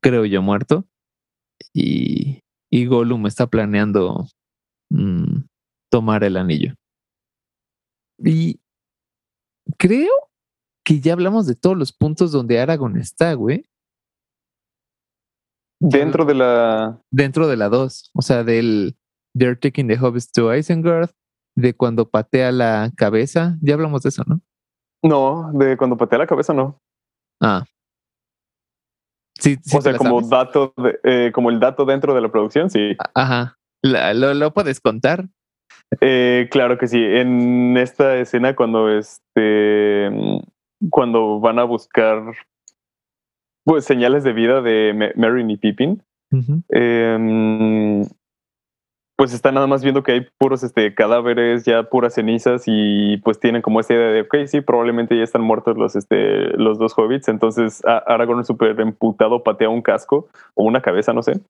[0.00, 0.86] Creo yo muerto.
[1.72, 2.40] Y,
[2.70, 4.26] y Gollum está planeando
[4.90, 5.44] mm,
[5.90, 6.74] tomar el anillo.
[8.18, 8.60] Y
[9.76, 10.12] creo
[10.84, 13.64] que ya hablamos de todos los puntos donde Aragorn está, güey.
[15.80, 17.00] Dentro de la.
[17.10, 18.10] Dentro de la 2.
[18.14, 18.96] O sea, del
[19.34, 21.10] They're taking the hobbits to Isengard,
[21.56, 23.56] de cuando patea la cabeza.
[23.60, 24.40] Ya hablamos de eso, ¿no?
[25.02, 26.80] No, de cuando patea la cabeza, no.
[27.40, 27.64] Ah.
[29.38, 30.74] Sí, sí o sea, como dato,
[31.04, 32.96] eh, como el dato dentro de la producción, sí.
[33.14, 33.56] Ajá.
[33.82, 35.26] ¿Lo, lo puedes contar?
[36.00, 37.02] Eh, claro que sí.
[37.02, 40.10] En esta escena, cuando este
[40.90, 42.22] cuando van a buscar
[43.64, 46.02] pues, señales de vida de Meryn y Pippin,
[46.70, 48.04] em,
[49.18, 53.40] pues están nada más viendo que hay puros este, cadáveres, ya puras cenizas y pues
[53.40, 56.96] tienen como esa idea de, ok, sí, probablemente ya están muertos los, este, los dos
[56.96, 61.40] hobbits, entonces Aragorn súper emputado patea un casco o una cabeza, no sé,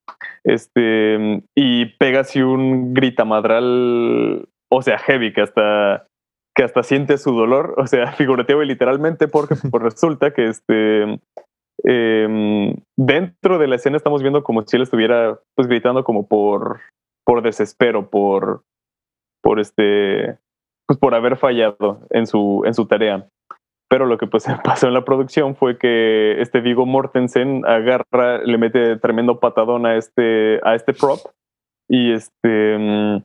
[0.43, 6.07] este, y pega así un gritamadral, o sea, heavy, que hasta
[6.55, 11.19] que hasta siente su dolor, o sea, figurativo y literalmente, porque pues, resulta que este,
[11.83, 16.81] em, dentro de la escena estamos viendo como si él estuviera pues gritando como por,
[17.29, 18.63] por desespero, por,
[19.43, 20.39] por este,
[20.87, 23.27] pues por haber fallado en su, en su tarea.
[23.87, 28.57] Pero lo que pues pasó en la producción fue que este Vigo Mortensen agarra, le
[28.57, 31.19] mete tremendo patadón a este, a este prop
[31.87, 33.17] y este, mm,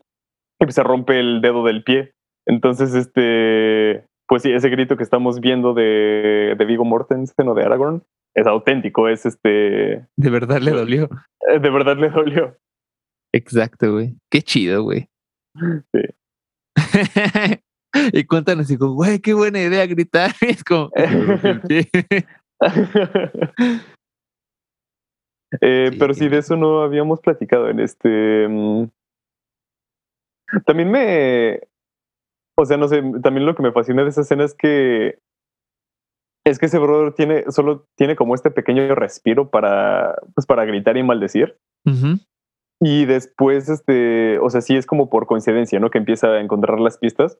[0.60, 2.12] y se rompe el dedo del pie.
[2.46, 7.64] Entonces, este, pues sí, ese grito que estamos viendo de, de Vigo Mortensen o de
[7.64, 8.02] Aragorn
[8.36, 10.04] es auténtico, es este...
[10.18, 11.08] De verdad le dolió.
[11.48, 12.54] eh, De verdad le dolió.
[13.34, 14.14] Exacto, güey.
[14.30, 15.08] Qué chido, güey.
[15.92, 16.00] Sí.
[18.12, 20.30] y cuentan así como, güey, qué buena idea gritar.
[20.40, 20.90] Es como.
[25.60, 25.98] Eh, Sí.
[26.00, 28.48] Pero sí, de eso no habíamos platicado en este...
[28.48, 28.86] mm,
[30.66, 31.60] También me...
[32.58, 35.18] O sea, no sé, también lo que me fascina de esa escena es que...
[36.44, 40.96] Es que ese brother tiene, solo tiene como este pequeño respiro para, pues para gritar
[40.96, 41.56] y maldecir.
[41.86, 42.18] Ujú.
[42.80, 45.90] Y después, este, o sea, sí es como por coincidencia, ¿no?
[45.90, 47.38] Que empieza a encontrar las pistas.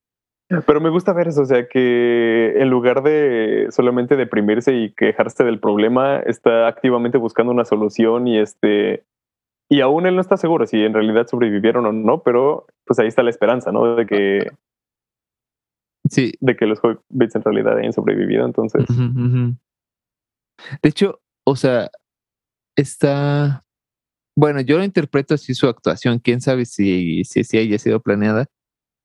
[0.66, 5.43] Pero me gusta ver eso, o sea, que en lugar de solamente deprimirse y quejarse
[5.43, 9.05] del problema, está activamente buscando una solución y este,
[9.70, 13.07] y aún él no está seguro si en realidad sobrevivieron o no, pero pues ahí
[13.09, 13.97] está la esperanza, ¿no?
[13.97, 14.51] De que,
[16.11, 16.35] Sí.
[16.41, 18.85] de que los hobbits en realidad hayan sobrevivido, entonces.
[20.82, 21.91] De hecho, o sea,
[22.76, 23.64] está.
[24.37, 26.18] Bueno, yo lo interpreto así su actuación.
[26.18, 28.47] Quién sabe si, si, si haya sido planeada.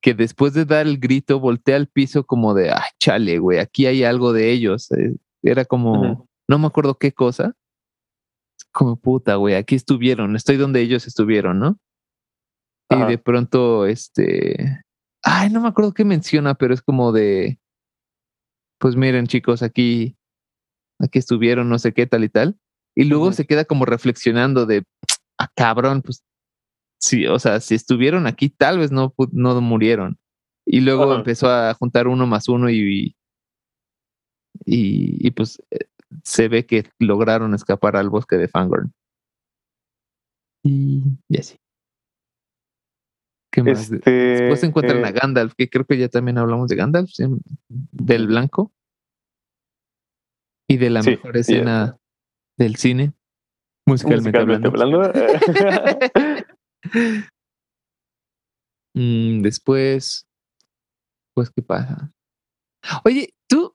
[0.02, 3.86] Que después de dar el grito, voltea al piso como de, ay, chale, güey, aquí
[3.86, 4.90] hay algo de ellos.
[4.92, 7.54] Eh, Era como, no me acuerdo qué cosa.
[8.72, 11.80] Como puta, güey, aquí estuvieron, estoy donde ellos estuvieron, ¿no?
[12.90, 14.84] Y de pronto, este.
[15.22, 17.60] Ay, no me acuerdo qué menciona, pero es como de.
[18.80, 20.16] Pues miren, chicos, aquí.
[21.00, 22.58] Aquí estuvieron, no sé qué, tal y tal.
[22.96, 24.84] Y luego se queda como reflexionando de.
[25.40, 26.24] Ah, cabrón, pues.
[27.02, 30.18] Sí, o sea, si estuvieron aquí, tal vez no, no murieron.
[30.66, 33.16] Y luego empezó a juntar uno más uno y.
[34.66, 35.86] Y, y pues eh,
[36.24, 38.94] se ve que lograron escapar al bosque de Fangorn.
[40.64, 41.58] Y, y así.
[43.52, 43.92] ¿Qué más?
[43.92, 47.10] Este, Después se encuentran a eh, Gandalf, que creo que ya también hablamos de Gandalf,
[47.12, 47.24] ¿sí?
[47.68, 48.72] del blanco.
[50.68, 51.98] Y de la Sí, mejor escena
[52.58, 53.14] del cine,
[53.90, 54.70] musicalmente, hablando.
[54.70, 55.12] hablando.
[58.96, 60.28] Mm, después,
[61.36, 62.12] pues, ¿qué pasa?
[63.06, 63.74] Oye, tú,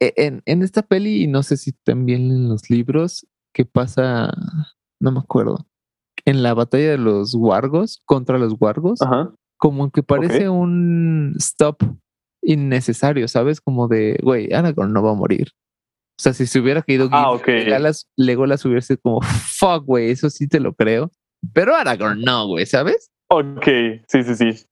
[0.00, 4.32] e- en, en esta peli, y no sé si también en los libros, ¿qué pasa?
[5.00, 5.66] No me acuerdo.
[6.24, 9.32] En la batalla de los wargos, contra los wargos, Ajá.
[9.58, 11.82] como que parece un stop
[12.42, 13.60] innecesario, ¿sabes?
[13.60, 15.52] Como de, güey, Aragorn no va a morir.
[16.18, 17.46] O sea, si se hubiera caído Ah, Gimli, ok.
[17.66, 21.12] Legolas, Legolas hubiera sido como, fuck, güey, eso sí te lo creo.
[21.54, 23.12] Pero Aragorn no, güey, ¿sabes?
[23.30, 23.64] Ok,
[24.08, 24.66] sí, sí, sí.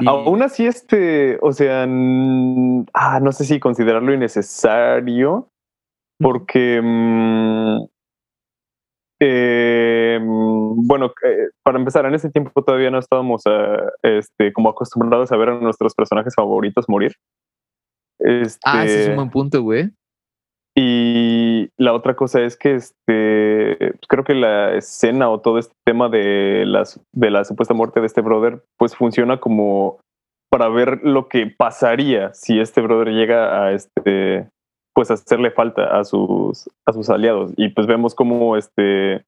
[0.00, 5.50] Y- Aún así, este, o sea, ah, no sé si considerarlo innecesario,
[6.18, 7.84] porque, mm,
[9.20, 13.42] eh, bueno, eh, para empezar, en ese tiempo todavía no estábamos
[14.02, 17.12] este, como acostumbrados a ver a nuestros personajes favoritos morir.
[18.20, 19.90] Este, Ah, ese es un buen punto, güey.
[20.80, 26.08] Y la otra cosa es que este creo que la escena o todo este tema
[26.08, 29.98] de las de la supuesta muerte de este brother pues funciona como
[30.52, 34.48] para ver lo que pasaría si este brother llega a este
[34.94, 37.52] pues hacerle falta a sus a sus aliados.
[37.56, 39.24] Y pues vemos como este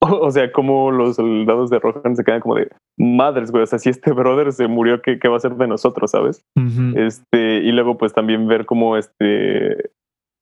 [0.20, 3.78] o sea como los soldados de Rohan se quedan como de madres güey o sea
[3.78, 6.44] si este brother se murió qué, qué va a ser de nosotros sabes
[6.96, 9.90] este, y luego pues también ver cómo este,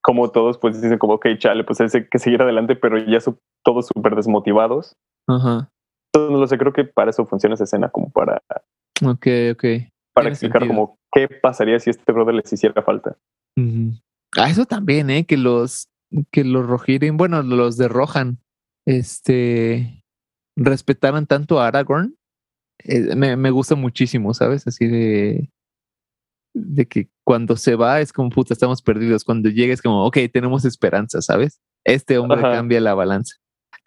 [0.03, 3.39] como todos pues dicen como, ok, chale, pues hay que seguir adelante, pero ya su-
[3.65, 4.95] todos súper desmotivados.
[5.29, 5.69] Ajá.
[6.15, 8.41] Entonces, no lo sé, creo que para eso funciona esa escena, como para,
[9.05, 9.63] Ok, ok.
[10.15, 10.69] para Tiene explicar sentido.
[10.69, 13.17] como qué pasaría si este brother les hiciera falta.
[13.59, 13.95] Ujú.
[14.39, 15.27] Ah, eso también, ¿eh?
[15.27, 15.89] Que los,
[16.31, 18.39] que los Rohirrim, bueno, los de Rohan,
[18.87, 20.03] este,
[20.57, 22.17] respetaran tanto a Aragorn.
[22.85, 24.67] eh, me, me gusta muchísimo, ¿sabes?
[24.67, 25.51] Así de,
[26.55, 29.25] de que cuando se va es como, puta, estamos perdidos.
[29.25, 31.61] Cuando llega es como, ok, tenemos esperanza, ¿sabes?
[31.85, 32.53] Este hombre Ajá.
[32.53, 33.35] cambia la balanza.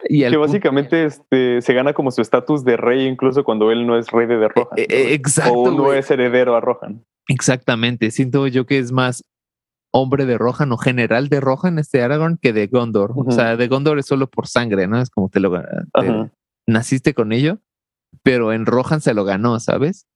[0.08, 3.98] Y Que básicamente este, se gana como su estatus de rey incluso cuando él no
[3.98, 4.78] es rey de, de Rohan.
[4.78, 7.04] Eh, eh, exacto, o no es heredero a Rohan.
[7.28, 8.10] Exactamente.
[8.10, 9.22] Siento yo que es más
[9.92, 13.12] hombre de Rohan o general de Rohan este Aragorn que de Gondor.
[13.16, 15.00] O sea, de Gondor es solo por sangre, ¿no?
[15.00, 16.30] Es como te lo te-
[16.68, 17.58] naciste con ello,
[18.22, 20.06] pero en Rohan se lo ganó, ¿sabes?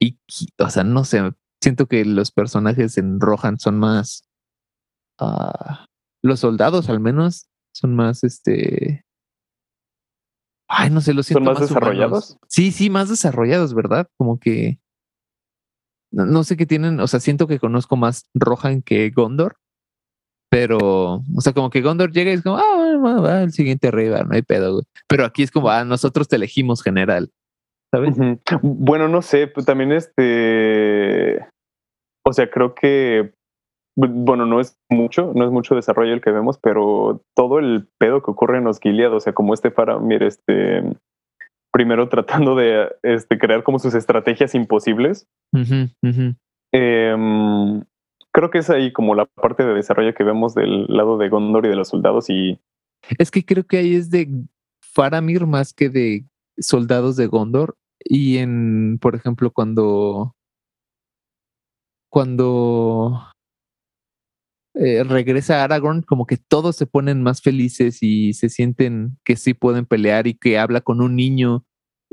[0.00, 0.18] Y,
[0.58, 1.32] o sea, no sé,
[1.62, 4.28] siento que los personajes en Rohan son más
[5.20, 5.86] ah,
[6.22, 9.04] los soldados al menos son más este
[10.68, 11.68] Ay, no sé, lo siento más humanos.
[11.70, 12.38] desarrollados?
[12.48, 14.08] Sí, sí, más desarrollados, ¿verdad?
[14.18, 14.80] Como que
[16.24, 19.56] no, sé qué tienen, o sea, siento que conozco más Rohan que Gondor,
[20.50, 20.78] pero,
[21.16, 24.34] o sea, como que Gondor llega y es como, ah, va, el siguiente arriba, no
[24.34, 24.84] hay pedo, güey.
[25.08, 27.30] Pero aquí es como, ah, nosotros te elegimos general.
[27.90, 28.16] ¿sabes?
[28.62, 31.38] Bueno, no sé, pues también este,
[32.24, 33.32] o sea, creo que,
[33.96, 38.22] bueno, no es mucho, no es mucho desarrollo el que vemos, pero todo el pedo
[38.22, 40.82] que ocurre en los Gilead, o sea, como este Faramir, este,
[41.76, 45.28] primero tratando de este, crear como sus estrategias imposibles.
[46.72, 47.84] Em,
[48.32, 51.66] creo que es ahí como la parte de desarrollo que vemos del lado de Gondor
[51.66, 52.58] y de los soldados y...
[53.18, 54.26] Es que creo que ahí es de
[54.80, 56.24] Faramir más que de
[56.58, 57.76] soldados de Gondor.
[58.02, 60.32] Y en, por ejemplo, cuando...
[62.08, 63.20] Cuando
[64.72, 69.52] eh, regresa Aragorn, como que todos se ponen más felices y se sienten que sí
[69.52, 71.65] pueden pelear y que habla con un niño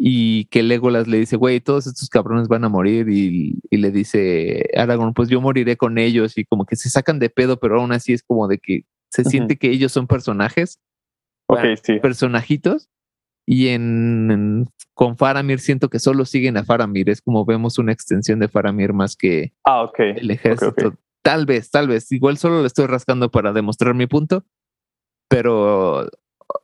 [0.05, 4.69] y que Legolas le dice, güey, todos estos cabrones van a morir y, le dice
[4.75, 7.93] Aragorn, pues yo moriré con ellos y como que se sacan de pedo, pero aún
[7.93, 10.81] así es como de que se siente que ellos son personajes,
[12.01, 12.89] personajitos
[13.47, 18.39] y en, con Faramir siento que solo siguen a Faramir, es como vemos una extensión
[18.39, 20.97] de Faramir más que ah, el ejército.
[21.21, 22.11] Tal vez, tal vez.
[22.11, 24.43] Igual solo le estoy rascando para demostrar mi punto,
[25.29, 26.09] pero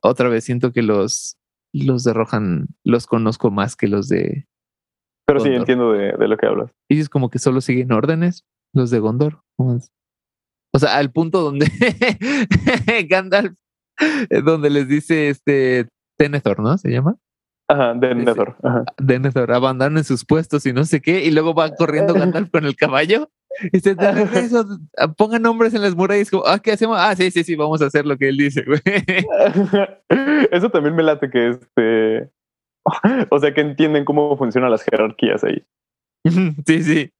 [0.02, 1.39] otra vez siento que los,
[1.72, 4.46] los de Rohan los conozco más que los de.
[5.26, 6.72] Pero sí entiendo de, lo que hablas.
[6.88, 8.44] Ellos como que solo siguen órdenes,
[8.74, 9.42] los de Gondor.
[9.56, 11.66] O sea, al punto donde
[13.08, 13.54] Gandalf,
[14.30, 16.76] eh, donde les dice este Tenethor, ¿no?
[16.78, 17.16] ¿Se llama?
[17.68, 18.56] Ajá, Denethor.
[18.62, 18.84] Ajá.
[18.98, 22.74] Denethor, abandonen sus puestos y no sé qué, y luego va corriendo Gandalf con el
[22.74, 23.30] caballo
[23.72, 24.64] y se de regreso,
[25.16, 26.96] pongan nombres en las murallas, como, ah, ¿qué hacemos?
[26.98, 28.80] Ah, sí, sí, sí, vamos a hacer lo que él dice, güey.
[30.50, 32.30] Eso también me late que este.
[33.30, 35.64] O sea, que entienden cómo funcionan las jerarquías ahí.
[36.66, 37.12] Sí, sí.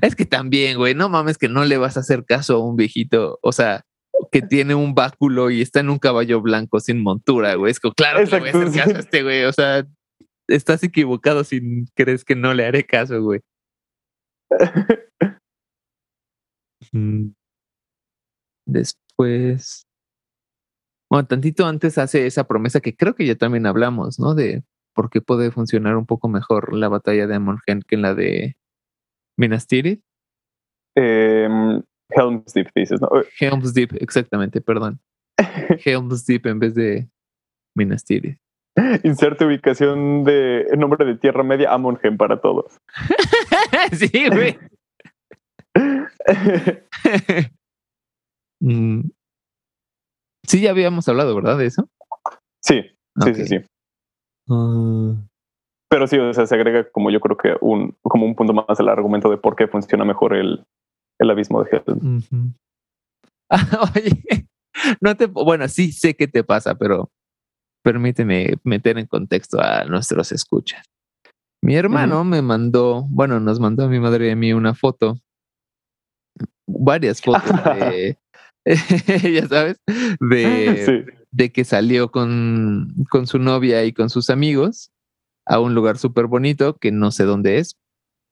[0.00, 2.76] Es que también, güey, no mames que no le vas a hacer caso a un
[2.76, 3.84] viejito, o sea,
[4.30, 7.72] que tiene un báculo y está en un caballo blanco sin montura, güey.
[7.72, 9.44] Es como, claro que le voy a hacer caso a este, güey.
[9.44, 9.86] O sea,
[10.48, 13.40] estás equivocado si crees que no le haré caso, güey.
[18.66, 19.86] Después,
[21.10, 24.34] bueno, tantito antes hace esa promesa que creo que ya también hablamos, ¿no?
[24.34, 24.62] De
[24.94, 28.56] por qué puede funcionar un poco mejor la batalla de Amorgen que en la de
[29.36, 30.02] Minas Tirith.
[30.94, 33.08] Em, Helm's Deep dices, ¿no?
[33.40, 35.00] Helm's Deep, exactamente, perdón.
[35.84, 37.08] Helm's Deep en vez de
[37.74, 38.38] Minas Tirith.
[39.02, 42.78] Inserte ubicación de nombre de Tierra Media Amongen para todos.
[43.92, 44.58] sí, güey.
[48.64, 49.10] Mm.
[50.46, 51.58] Sí, ya habíamos hablado, ¿verdad?
[51.58, 51.88] De eso.
[52.60, 52.80] Sí,
[53.24, 53.56] sí, sí, sí.
[54.48, 55.14] Ah.
[55.88, 58.78] Pero sí, o sea, se agrega como yo creo que un, como un punto más
[58.78, 60.64] al argumento de por qué funciona mejor el,
[61.18, 61.84] el abismo de Hell.
[63.94, 64.46] oye,
[65.00, 67.10] no te, bueno, sí sé qué te pasa, pero
[67.82, 70.84] permíteme meter en contexto a nuestros escuchas.
[71.62, 75.16] Mi hermano me mandó, bueno, nos mandó a mi madre y a mí una foto
[76.66, 78.18] varias fotos de,
[79.40, 79.80] ya sabes,
[80.20, 84.90] de, de que salió con, con su novia y con sus amigos
[85.46, 87.76] a un lugar súper bonito que no sé dónde es,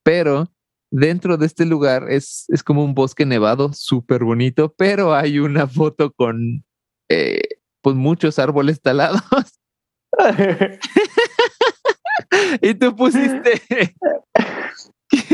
[0.05, 0.51] pero
[0.91, 5.66] dentro de este lugar es, es como un bosque nevado súper bonito, pero hay una
[5.66, 6.64] foto con
[7.09, 7.43] eh,
[7.83, 9.22] pues muchos árboles talados.
[12.62, 13.62] y tú pusiste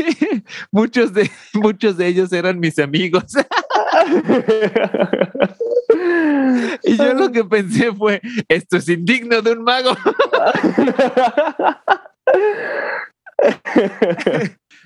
[0.71, 3.25] muchos de muchos de ellos eran mis amigos.
[6.83, 9.91] y yo lo que pensé fue, esto es indigno de un mago.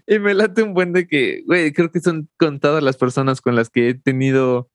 [0.07, 3.55] y me late un buen de que, güey, creo que son contadas las personas con
[3.55, 4.69] las que he tenido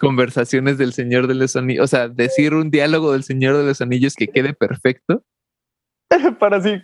[0.00, 3.80] conversaciones del Señor de los Anillos, o sea, decir un diálogo del Señor de los
[3.80, 5.24] Anillos que quede perfecto.
[6.38, 6.80] Para sí,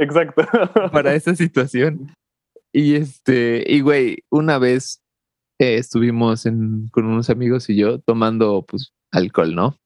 [0.00, 0.42] exacto.
[0.92, 2.12] Para esa situación.
[2.72, 5.00] Y este, y güey, una vez
[5.58, 9.76] eh, estuvimos en, con unos amigos y yo tomando pues alcohol, ¿no?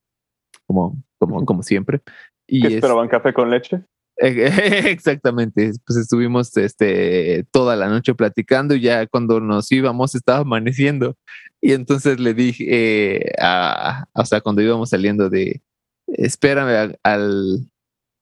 [0.66, 2.00] Como, como, como siempre.
[2.46, 3.82] Y ¿Qué esperaban café con leche?
[4.16, 11.16] Exactamente, pues estuvimos este, toda la noche platicando y ya cuando nos íbamos estaba amaneciendo
[11.60, 15.62] y entonces le dije, eh, a, o sea, cuando íbamos saliendo de,
[16.08, 17.71] espérame al,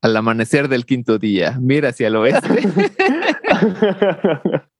[0.02, 2.48] al amanecer del quinto día, mira hacia el oeste.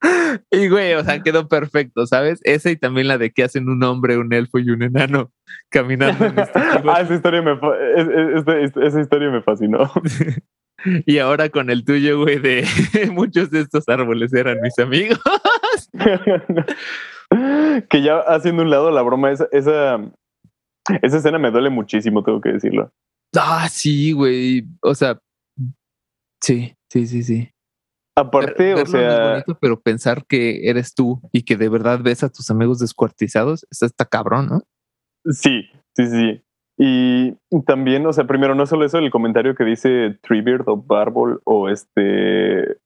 [0.50, 2.40] y güey, o sea, quedó perfecto, ¿sabes?
[2.44, 5.30] Esa y también la de que hacen un hombre, un elfo y un enano
[5.68, 6.26] caminando.
[6.26, 7.58] En este ah, esa historia, me,
[8.86, 9.90] esa historia me fascinó.
[11.06, 12.64] y ahora con el tuyo, güey, de
[13.12, 15.20] muchos de estos árboles eran mis amigos.
[17.88, 20.00] que ya haciendo un lado la broma, esa, esa,
[21.02, 22.90] esa escena me duele muchísimo, tengo que decirlo.
[23.36, 24.66] Ah, sí, güey.
[24.82, 25.20] O sea,
[26.40, 27.50] Sí, sí, sí, sí.
[28.16, 29.44] Aparte, o sea.
[29.60, 33.86] pero pensar que eres tú y que de verdad ves a tus amigos descuartizados, eso
[33.86, 34.62] está cabrón, ¿no?
[35.32, 36.42] Sí, sí, sí.
[36.76, 41.40] Y también, o sea, primero, no solo eso, el comentario que dice Treebeard o Barbol
[41.44, 42.78] o este.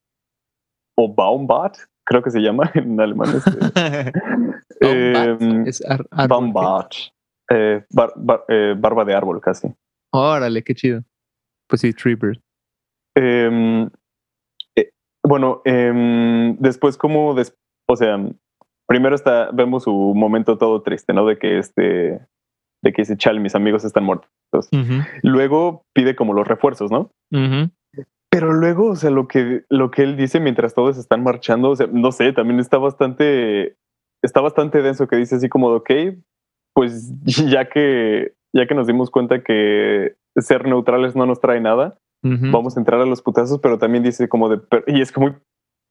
[0.97, 3.34] o Baumbart, creo que se llama en alemán.
[3.34, 3.51] Este,
[5.68, 5.82] es
[6.28, 6.92] Baumbart.
[7.51, 7.84] Eh,
[8.49, 9.68] eh, barba de árbol, casi.
[10.15, 11.03] Órale, qué chido.
[11.69, 12.39] Pues sí, Treebeard.
[13.17, 13.89] Eh,
[15.27, 17.57] bueno, eh, después como, des
[17.89, 18.19] o sea,
[18.87, 21.27] primero está, vemos su momento todo triste, ¿no?
[21.27, 22.21] De que este,
[22.83, 24.29] de que dice, chal, mis amigos están muertos.
[25.23, 27.11] Luego pide como los refuerzos, ¿no?
[28.31, 31.77] Pero luego, o sea, lo que, lo que él dice mientras todos están marchando, o
[31.77, 33.77] sea, no sé, también está bastante,
[34.23, 35.91] está bastante denso que dice así como, ok,
[36.75, 41.98] pues ya que, ya que nos dimos cuenta que ser neutrales no nos trae nada,
[42.22, 45.34] vamos a entrar a los putazos, pero también dice como de, y es que muy,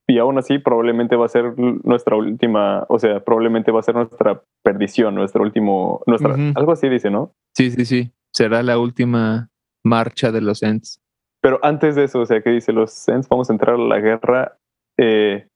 [0.07, 3.93] y aún así probablemente va a ser nuestra última, o sea, probablemente va a ser
[3.93, 7.33] nuestra perdición, nuestro último, nuestra, algo así dice, ¿no?
[7.55, 9.49] Sí, sí, sí, será la última
[9.85, 10.99] marcha de los Ents.
[11.41, 13.99] Pero antes de eso, o sea, que dice los Ents, vamos a entrar a la
[13.99, 14.57] guerra
[14.97, 15.47] eh,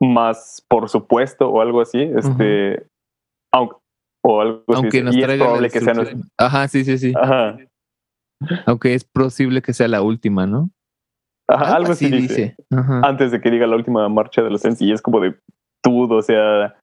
[0.00, 2.86] más por supuesto o algo así, este,
[3.52, 3.76] aunque,
[4.24, 5.94] o algo aunque nos traiga que sea
[6.36, 7.12] Ajá, sí, sí, sí.
[7.16, 7.58] Ajá.
[8.66, 10.70] Aunque es posible que sea la última, ¿no?
[11.48, 12.56] algo, así dice.
[13.02, 15.34] Antes de que diga la última marcha de los Sens y es como de
[15.82, 16.76] todo, o sea,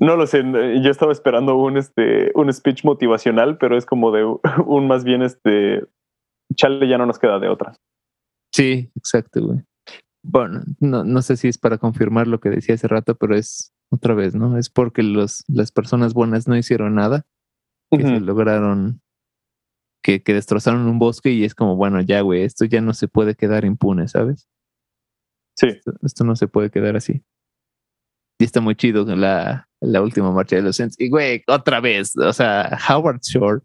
[0.00, 4.24] no lo sé, yo estaba esperando un este un speech motivacional, pero es como de
[4.66, 5.84] un más bien este
[6.54, 7.74] chale ya no nos queda de otra.
[8.54, 9.60] Sí, exacto, güey.
[10.22, 13.72] Bueno, no, no sé si es para confirmar lo que decía hace rato, pero es
[13.90, 14.58] otra vez, ¿no?
[14.58, 17.26] Es porque los, las personas buenas no hicieron nada,
[17.90, 19.00] que se lograron
[20.02, 23.08] que, que destrozaron un bosque y es como, bueno, ya, güey, esto ya no se
[23.08, 24.48] puede quedar impune, ¿sabes?
[25.56, 25.68] Sí.
[26.02, 27.22] Esto, no se puede quedar así.
[28.38, 30.96] Y está muy chido la, la última marcha de los Saints.
[30.98, 33.60] Y, güey, otra vez, o sea, Howard Shore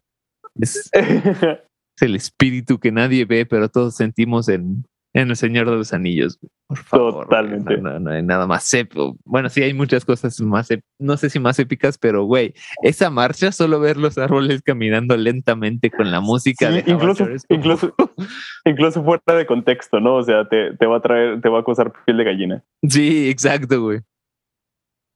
[0.55, 0.91] es, es
[2.01, 4.85] el espíritu que nadie ve, pero todos sentimos en,
[5.15, 6.37] en El Señor de los Anillos.
[6.67, 7.23] Por favor.
[7.23, 7.77] Totalmente.
[7.77, 9.15] No, hay nada más épico.
[9.23, 10.67] Bueno, sí hay muchas cosas más,
[10.99, 12.53] no sé si más épicas, pero güey,
[12.83, 16.69] esa marcha, solo ver los árboles caminando lentamente con la música.
[16.69, 17.95] de incluso, incluso,
[18.65, 20.15] incluso fuera de contexto, ¿no?
[20.17, 22.63] O sea, te, te va a traer, te va a causar piel de gallina.
[22.87, 24.01] Sí, exacto, güey.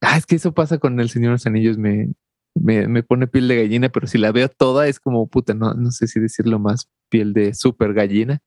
[0.00, 2.08] Ah, es que eso pasa con El Señor de los Anillos, me,
[2.54, 5.74] me, me, pone piel de gallina, pero si la veo toda es como puta, no,
[5.74, 8.40] no sé si decirlo más, piel de super gallina.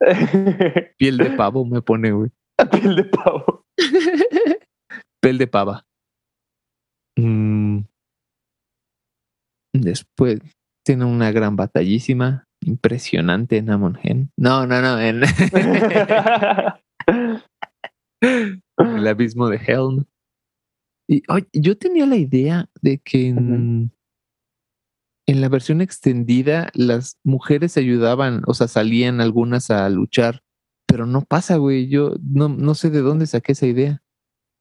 [0.98, 2.30] Piel de pavo me pone, güey.
[2.70, 3.64] Piel de pavo.
[5.22, 5.84] Piel de pava.
[7.18, 7.80] Mm.
[9.74, 10.40] Después
[10.84, 14.30] tiene una gran batallísima, impresionante en Amongen.
[14.38, 15.22] No, no, no, en
[18.78, 20.04] el abismo de Helm.
[21.08, 21.22] Y
[21.52, 23.92] yo tenía la idea de que en,
[25.26, 30.42] en la versión extendida las mujeres ayudaban, o sea, salían algunas a luchar,
[30.86, 31.88] pero no pasa, güey.
[31.88, 34.02] Yo no, no sé de dónde saqué esa idea.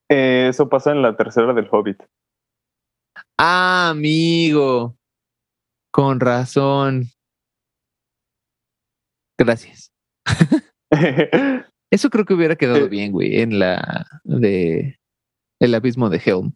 [0.10, 2.04] Eh, eso pasa en la tercera del Hobbit.
[3.38, 4.98] Ah, amigo.
[5.92, 7.06] Con razón.
[9.38, 9.92] Gracias.
[11.92, 12.90] Eso creo que hubiera quedado eh.
[12.90, 14.98] bien, güey, en la de
[15.60, 16.54] El abismo de Helm.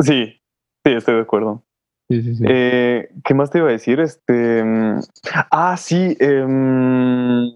[0.00, 0.40] Sí,
[0.84, 1.65] sí, estoy de acuerdo.
[2.08, 4.00] Eh, ¿Qué más te iba a decir?
[4.00, 5.00] Este, mm,
[5.50, 6.16] ah, sí.
[6.20, 7.50] Em,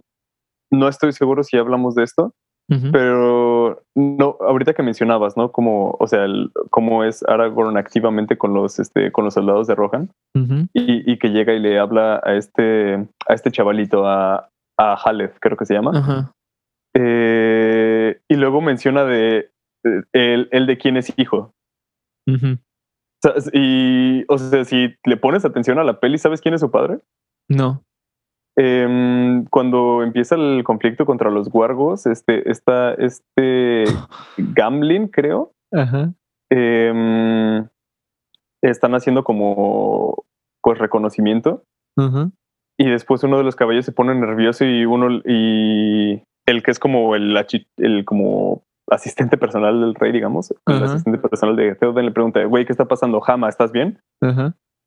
[0.72, 2.34] no estoy seguro si hablamos de esto,
[2.92, 4.36] pero no.
[4.40, 5.50] Ahorita que mencionabas, ¿no?
[5.50, 6.26] Como, o sea,
[6.70, 10.10] cómo es Aragorn activamente con los, este, con los soldados de Rohan
[10.72, 12.94] y, que llega y le habla a este,
[13.28, 14.48] a este chavalito, a,
[14.78, 16.32] a Halef, creo que se llama.
[16.94, 19.50] Eh, y luego menciona de
[20.12, 21.52] el, el de quién es hijo.
[23.52, 26.98] Y, o sea, si le pones atención a la peli, ¿sabes quién es su padre?
[27.48, 27.82] No.
[28.56, 33.84] Em, cuando empieza el conflicto contra los guargos, este, está este
[34.38, 35.52] Gamlin, creo.
[35.72, 36.12] Ajá.
[36.50, 37.66] Em,
[38.62, 40.24] están haciendo como
[40.62, 41.64] pues reconocimiento.
[42.78, 46.78] Y después uno de los caballos se pone nervioso y uno y el que es
[46.78, 47.36] como el,
[47.76, 52.66] el como asistente personal del rey, digamos, el asistente personal de Theoden le pregunta, güey,
[52.66, 53.20] ¿qué está pasando?
[53.20, 54.00] Jama, ¿estás bien?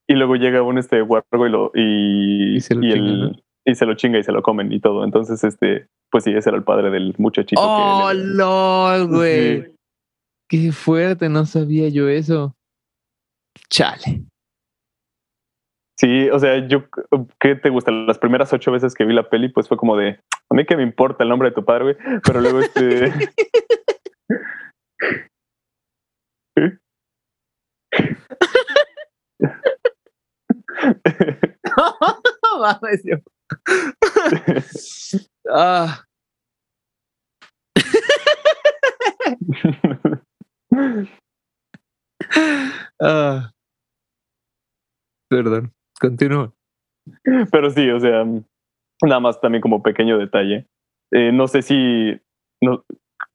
[0.07, 3.31] Y luego llega un este guargo y lo y, se lo chinga,
[3.65, 5.03] y se lo chinga y se lo comen y todo.
[5.03, 7.61] Entonces, este, pues sí, ese era el padre del muchachito.
[7.61, 9.73] Oh, no, güey.
[10.49, 12.55] Qué fuerte, no sabía yo eso.
[13.69, 14.23] Chale.
[15.97, 16.83] Sí, o sea, yo,
[17.39, 17.91] ¿qué te gusta?
[17.91, 20.75] Las primeras ocho veces que vi la peli, pues fue como de, A mí que
[20.75, 21.95] me importa el nombre de tu padre, güey.
[22.23, 23.13] Pero luego este.
[32.63, 33.17] Mames, yo.
[35.51, 36.05] Ah.
[43.01, 43.51] Ah.
[45.29, 46.53] Perdón, continúa.
[47.51, 48.23] Pero sí, o sea,
[49.03, 50.67] nada más también como pequeño detalle.
[51.11, 52.17] Eh, no sé si.
[52.61, 52.85] No,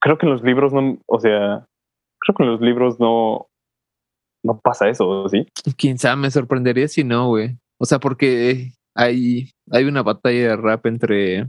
[0.01, 0.99] creo que en los libros no.
[1.07, 1.67] O sea,
[2.21, 3.49] creo que en los libros no.
[4.43, 5.47] No pasa eso, ¿sí?
[5.77, 7.59] Quién sabe, me sorprendería si no, güey.
[7.79, 11.47] O sea, porque hay, hay una batalla de rap entre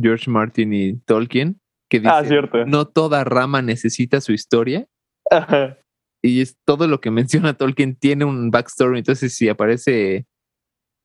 [0.00, 2.64] George Martin y Tolkien que dice: Ah, cierto.
[2.64, 4.86] No toda rama necesita su historia.
[5.28, 5.78] Ajá.
[6.22, 8.98] Y es todo lo que menciona Tolkien tiene un backstory.
[8.98, 10.26] Entonces, si aparece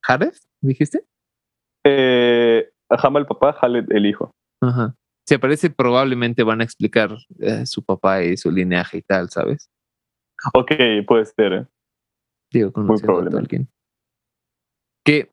[0.04, 1.04] Jared, dijiste?
[1.84, 4.32] Eh, el papá, Haled el hijo.
[4.62, 4.96] Ajá.
[5.28, 9.70] Si aparece, probablemente van a explicar eh, su papá y su lineaje y tal, ¿sabes?
[10.54, 10.72] Ok,
[11.08, 11.54] puede ser.
[11.54, 11.66] ¿eh?
[12.54, 13.32] Digo, a probablemente.
[13.32, 13.70] Tolkien.
[15.04, 15.32] Que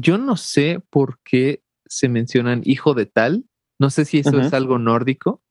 [0.00, 3.44] yo no sé por qué se mencionan hijo de tal.
[3.78, 5.42] No sé si eso es algo nórdico.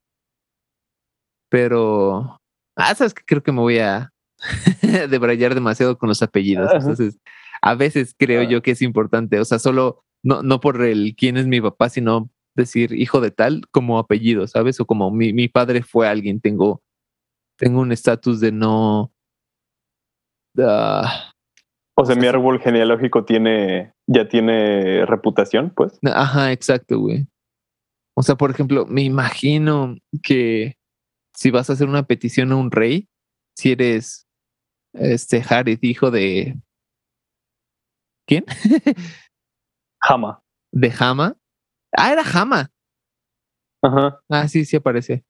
[1.48, 2.38] Pero.
[2.76, 4.12] Ah, sabes que creo que me voy a
[5.10, 6.70] debrayar demasiado con los apellidos.
[6.74, 7.18] Entonces,
[7.62, 8.48] a veces creo Ah.
[8.48, 9.40] yo que es importante.
[9.40, 13.30] O sea, solo no, no por el quién es mi papá, sino decir hijo de
[13.30, 14.80] tal como apellido, ¿sabes?
[14.80, 16.40] O como mi, mi padre fue alguien.
[16.40, 16.82] Tengo,
[17.56, 19.12] tengo un estatus de no.
[20.58, 21.32] ah,
[21.98, 23.94] O sea, mi árbol genealógico tiene.
[24.06, 25.98] Ya tiene reputación, pues.
[26.04, 27.26] Ajá, exacto, güey.
[28.14, 30.76] O sea, por ejemplo, me imagino que
[31.34, 33.08] si vas a hacer una petición a un rey,
[33.56, 34.26] si eres
[34.94, 36.56] este Jared, hijo de
[38.26, 38.44] ¿quién?
[40.00, 40.42] Hama.
[40.72, 41.36] de Hama.
[41.96, 42.70] Ah, era Hama.
[43.82, 44.20] Ajá.
[44.28, 45.24] Ah, sí, sí aparece.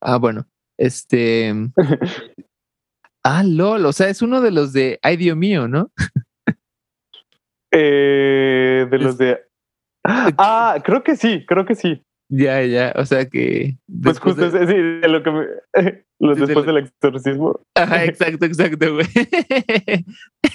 [0.00, 0.46] Ah, bueno.
[0.78, 1.52] Este.
[3.28, 3.84] Ah, LOL.
[3.86, 5.90] O sea, es uno de los de Ay, Dios mío, ¿no?
[7.72, 9.40] Eh, de los de.
[10.04, 12.02] Ah, creo que sí, creo que sí.
[12.30, 12.92] Ya, ya.
[12.96, 13.76] O sea que.
[14.02, 15.46] Pues justo de- sí, de lo que me.
[16.20, 17.60] los Sí, de después lo- del exorcismo.
[17.74, 19.06] Ajá, exacto, exacto, güey.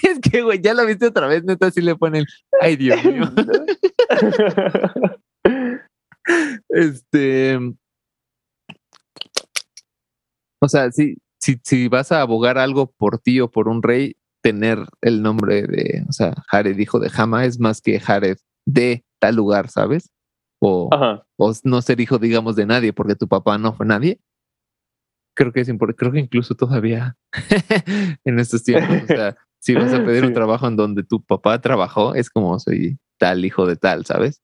[0.04, 2.26] es que, güey, ya lo viste otra vez, neta, así le ponen,
[2.62, 3.24] ay, Dios mío.
[6.70, 7.58] Este.
[10.64, 14.16] O sea, si, si, si vas a abogar algo por ti o por un rey,
[14.42, 19.04] tener el nombre de, o sea, Jared, hijo de Hama, es más que Jared de
[19.20, 20.12] tal lugar, ¿sabes?
[20.60, 20.90] O,
[21.38, 24.20] o no ser hijo, digamos, de nadie, porque tu papá no fue nadie.
[25.36, 27.16] Creo que es importante, creo que incluso todavía
[28.26, 31.60] en estos tiempos, o sea, si vas a pedir un trabajo en donde tu papá
[31.62, 34.42] trabajó, es como soy tal hijo de tal, ¿sabes?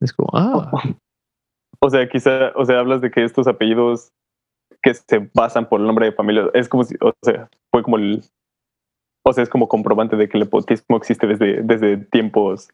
[0.00, 0.70] Es como, ah,
[1.80, 4.12] O sea, quizá, o sea, hablas de que estos apellidos
[4.82, 7.96] que se basan por el nombre de familia, es como si, o sea, fue como
[7.98, 8.22] el,
[9.24, 12.68] o sea, es como comprobante de que el nepotismo existe desde, desde tiempos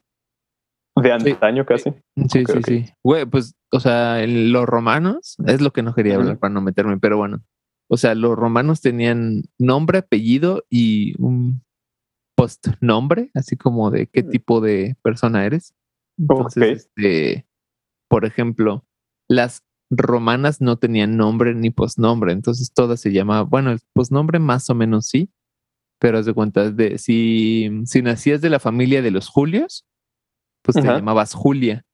[0.97, 1.91] de antaño casi.
[2.33, 2.85] Sí, sí, sí.
[3.05, 6.61] Güey, pues, o sea, en los romanos, es lo que no quería hablar para no
[6.61, 7.43] meterme, pero bueno.
[7.91, 11.63] O sea, los romanos tenían nombre, apellido y un
[12.37, 14.31] postnombre, así como de qué Mm.
[14.31, 15.75] tipo de persona eres.
[16.19, 16.69] Entonces, Ok.
[16.77, 17.47] este,
[18.09, 18.85] por ejemplo,
[19.29, 24.69] las romanas no tenían nombre ni postnombre, entonces todas se llamaban, bueno, el postnombre más
[24.71, 25.31] o menos sí,
[26.01, 29.85] pero haz de cuenta de si, si nacías de la familia de los Julios,
[30.63, 31.85] pues te llamabas Julia.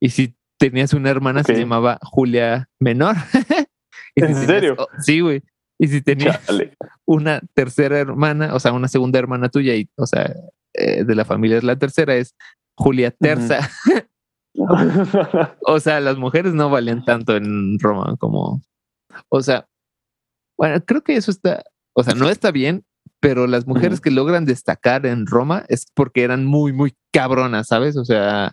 [0.00, 3.16] Y si tenías una hermana, se llamaba Julia Menor.
[4.16, 4.76] Y si ¿En tenías- serio?
[4.78, 5.42] oh, sí, güey.
[5.76, 6.74] Y si tenías Chale.
[7.04, 10.32] una tercera hermana, o sea, una segunda hermana tuya, y, o sea,
[10.72, 12.36] eh, de la familia es la tercera, es
[12.76, 13.68] Julia Terza.
[15.66, 18.62] o sea, las mujeres no valían tanto en Roma como.
[19.28, 19.66] O sea,
[20.56, 21.64] bueno, creo que eso está.
[21.94, 22.84] O sea, no está bien,
[23.20, 27.96] pero las mujeres que logran destacar en Roma es porque eran muy, muy cabronas, ¿sabes?
[27.96, 28.52] O sea,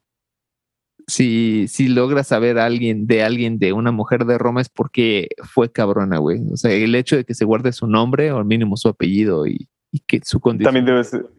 [1.08, 5.30] si, si logras saber a alguien de alguien de una mujer de Roma es porque
[5.44, 6.42] fue cabrona, güey.
[6.52, 9.46] O sea, el hecho de que se guarde su nombre o al mínimo su apellido
[9.48, 11.30] y, y que su condición También debe ser,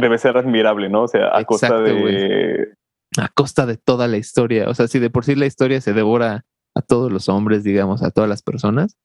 [0.00, 1.02] debe, ser admirable, ¿no?
[1.02, 2.72] O sea, a costa de.
[3.18, 4.68] A costa de toda la historia.
[4.68, 6.44] O sea, si de por sí la historia se devora
[6.74, 8.96] a todos los hombres, digamos, a todas las personas,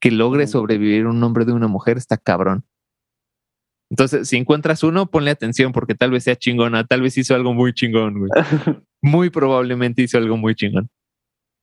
[0.00, 2.64] que logre sobrevivir un nombre de una mujer está cabrón.
[3.90, 7.54] Entonces, si encuentras uno, ponle atención porque tal vez sea chingona, tal vez hizo algo
[7.54, 8.30] muy chingón, güey.
[9.02, 10.88] Muy probablemente hizo algo muy chingón.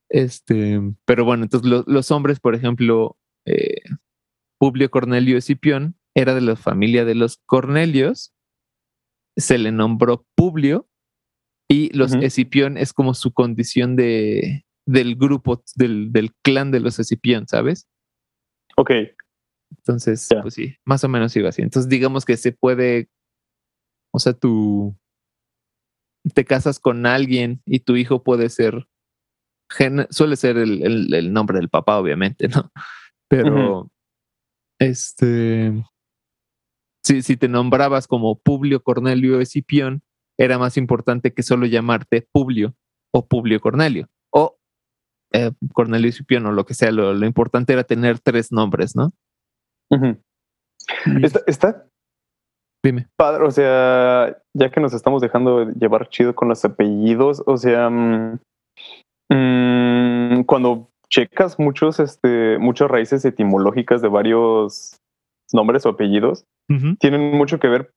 [0.08, 3.16] Este, pero bueno, entonces lo- los hombres, por ejemplo,
[3.46, 3.80] eh,
[4.60, 8.32] Publio Cornelio Escipión era de la familia de los Cornelios,
[9.36, 10.88] se le nombró Publio
[11.72, 12.22] Y los Ujú.
[12.22, 17.88] Escipión es como su condición de, del grupo, del, del clan de los Escipión, ¿sabes?
[18.76, 18.90] Ok,
[19.78, 21.62] Entonces, pues sí, más o menos iba así.
[21.62, 23.08] Entonces, digamos que se puede,
[24.12, 24.94] o sea, tú
[26.34, 28.86] te casas con alguien y tu hijo puede ser,
[30.10, 32.70] suele ser el, el- el nombre del papá, obviamente, ¿no?
[33.28, 33.90] Pero,
[34.78, 35.72] este,
[37.02, 40.02] si, si te nombrabas como Publio Cornelio Escipión,
[40.42, 42.74] era más importante que solo llamarte Publio
[43.14, 44.56] o Publio Cornelio o
[45.32, 46.90] eh, Cornelio Escipión o lo que sea.
[46.90, 49.10] Lo, lo importante era tener tres nombres, ¿no?
[51.22, 51.86] está, está
[52.82, 53.08] Dime.
[53.16, 57.88] padre, o sea, ya que nos estamos dejando llevar chido con los apellidos, o sea,
[57.90, 58.40] mm,
[59.30, 64.96] mm, cuando checas muchos, este, muchas raíces etimológicas de varios
[65.52, 66.44] nombres o apellidos,
[66.98, 67.92] tienen mucho que ver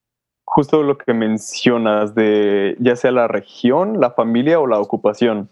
[0.47, 5.49] justo lo que mencionas de ya sea la región, la familia o la ocupación.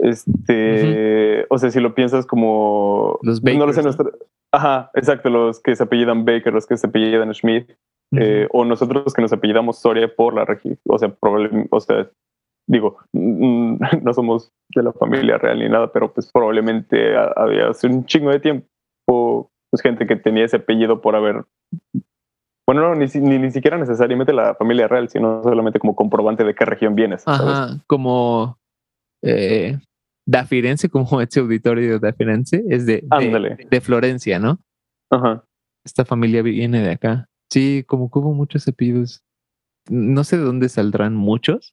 [0.00, 4.04] Este, o sea, si lo piensas como Los no lo sé, Bakers, ¿no?
[4.04, 7.70] nuestra- ajá, exacto, los que se apellidan Baker, los que se apellidan Schmidt,
[8.16, 12.08] eh, o nosotros que nos apellidamos Soria por la región, o sea, probablemente, o sea,
[12.68, 17.86] digo, no somos de la familia real ni nada, pero pues probablemente ha- había hace
[17.88, 21.44] un chingo de tiempo pues gente que tenía ese apellido por haber
[22.68, 26.54] bueno, no, ni, ni, ni siquiera necesariamente la familia real, sino solamente como comprobante de
[26.54, 27.22] qué región vienes.
[27.22, 27.40] ¿sabes?
[27.40, 28.58] Ajá, como
[29.24, 29.78] eh,
[30.26, 33.30] Da Firenze, como este auditorio de Da Firenze, es de, de,
[33.70, 34.58] de Florencia, ¿no?
[35.10, 35.42] Ajá.
[35.82, 37.26] Esta familia viene de acá.
[37.50, 39.22] Sí, como que hubo muchos apellidos.
[39.88, 41.72] No sé de dónde saldrán muchos.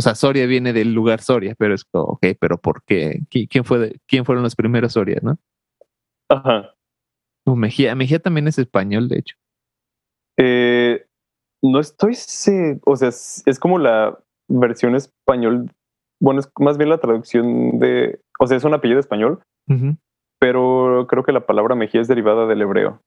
[0.00, 3.20] O sea, Soria viene del lugar Soria, pero es como, ok, pero ¿por qué?
[3.30, 5.38] ¿Qui- ¿Quién, fue de- quién fueron los primeros Sorias, no?
[6.28, 6.74] Ajá.
[7.46, 7.94] Mejía.
[7.94, 9.36] Mejía también es español, de hecho.
[10.38, 11.06] Eh,
[11.62, 15.70] no estoy se- o sea, es, como la versión español,
[16.20, 19.42] bueno, es más bien la traducción de, o sea, es un apellido español,
[20.40, 23.00] pero creo que la palabra Mejía es derivada del hebreo.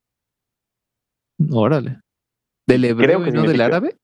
[1.52, 2.00] Órale.
[2.68, 3.96] ¿Del hebreo que y no del árabe?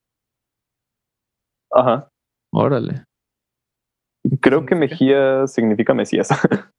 [1.72, 2.10] Ajá.
[2.52, 3.04] Órale.
[4.42, 4.76] Creo que?
[4.76, 6.30] Mejía significa Mesías,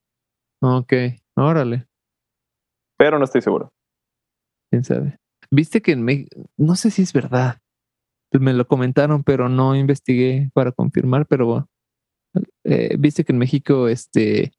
[0.62, 0.93] Ok,
[1.37, 1.87] órale.
[2.97, 3.69] pero no estoy seguro.
[4.71, 5.16] quién sabe.
[5.55, 7.59] Viste que en México, no sé si es verdad.
[8.32, 11.68] Me lo comentaron, pero no investigué para confirmar, pero.
[12.64, 14.52] Eh, viste que en México este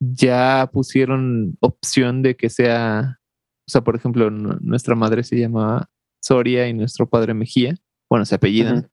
[0.00, 3.18] ya pusieron opción de que sea,
[3.66, 5.90] o sea, por ejemplo, nuestra madre se llamaba
[6.22, 7.74] Soria y nuestro padre Mejía,
[8.08, 8.88] bueno, se apellidan.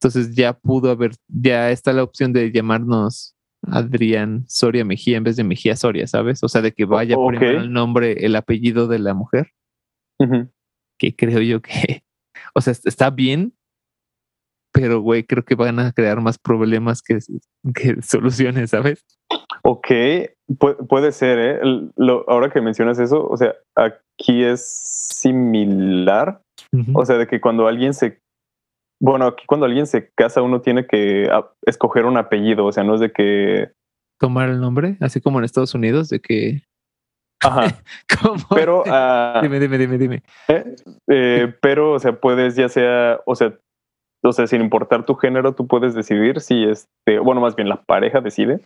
[0.00, 3.34] Entonces ya pudo haber, ya está la opción de llamarnos
[3.66, 6.42] Adrián Soria Mejía en vez de Mejía Soria, ¿sabes?
[6.42, 9.52] O sea, de que vaya primero el nombre, el apellido de la mujer
[10.98, 12.02] Que creo yo que,
[12.54, 13.54] o sea, est- está bien,
[14.72, 17.18] pero güey, creo que van a crear más problemas que,
[17.74, 19.04] que soluciones, ¿sabes?
[19.62, 19.86] Ok,
[20.48, 21.60] pu- puede ser, ¿eh?
[21.96, 24.64] Lo- ahora que mencionas eso, o sea, aquí es
[25.08, 26.42] similar,
[26.94, 28.18] o sea, de que cuando alguien se,
[29.00, 32.84] bueno, aquí cuando alguien se casa uno tiene que ah, escoger un apellido, o sea,
[32.84, 33.70] no es de que,
[34.20, 36.62] Tomar el nombre, así como en Estados Unidos, de que...
[37.40, 37.78] ajá,
[38.22, 38.42] ¿Cómo?
[38.54, 40.22] pero, ah, dime, dime, dime, dime.
[41.08, 43.54] eh, pero, o sea, puedes ya sea, o sea,
[44.24, 47.82] o sea, sin importar tu género, tú puedes decidir si este, bueno, más bien la
[47.82, 48.60] pareja decide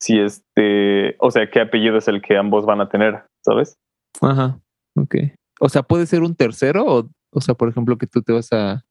[0.00, 3.76] si este, o sea, qué apellido es el que ambos van a tener, ¿sabes?
[4.20, 4.58] Ajá,
[4.96, 5.14] ok.
[5.60, 8.52] O sea, puede ser un tercero, o, o sea, por ejemplo, que tú te vas
[8.52, 8.82] a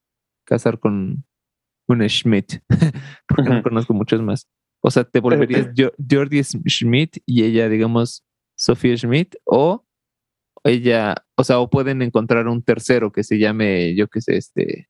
[0.47, 1.25] casar con
[1.89, 2.61] un Schmidt,
[3.27, 4.47] porque no conozco muchos más.
[4.81, 8.23] O sea, te volverías Jo- Jordi Schmidt y ella, digamos,
[8.55, 9.85] Sofía Schmidt, o
[10.63, 14.89] ella, o sea, o pueden encontrar un tercero que se llame, yo qué sé, este,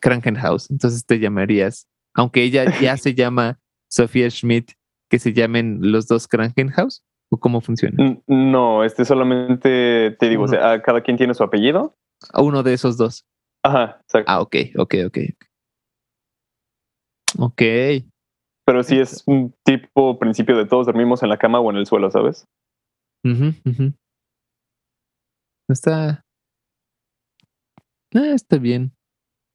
[0.00, 0.70] Krankenhaus.
[0.70, 3.58] Entonces te llamarías, aunque ella ya se llama
[3.88, 4.72] Sofía Schmidt,
[5.08, 8.18] que se llamen los dos Krankenhaus, o cómo funciona.
[8.26, 11.96] No, este solamente te digo, o sea, ah, cada quien tiene su apellido.
[12.34, 13.26] Uno de esos dos.
[13.62, 14.30] Ajá, exacto.
[14.30, 15.18] Ah, ok, ok, ok.
[17.38, 17.62] Ok.
[18.70, 21.86] Pero sí es un tipo principio de todos dormimos en la cama o en el
[21.86, 22.46] suelo, ¿sabes?
[25.68, 26.24] Está.
[28.14, 28.92] Ah, está bien.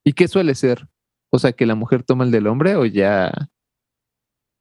[0.04, 0.86] ¿Y qué suele ser?
[1.32, 3.32] O sea, que la mujer toma el del hombre o ya.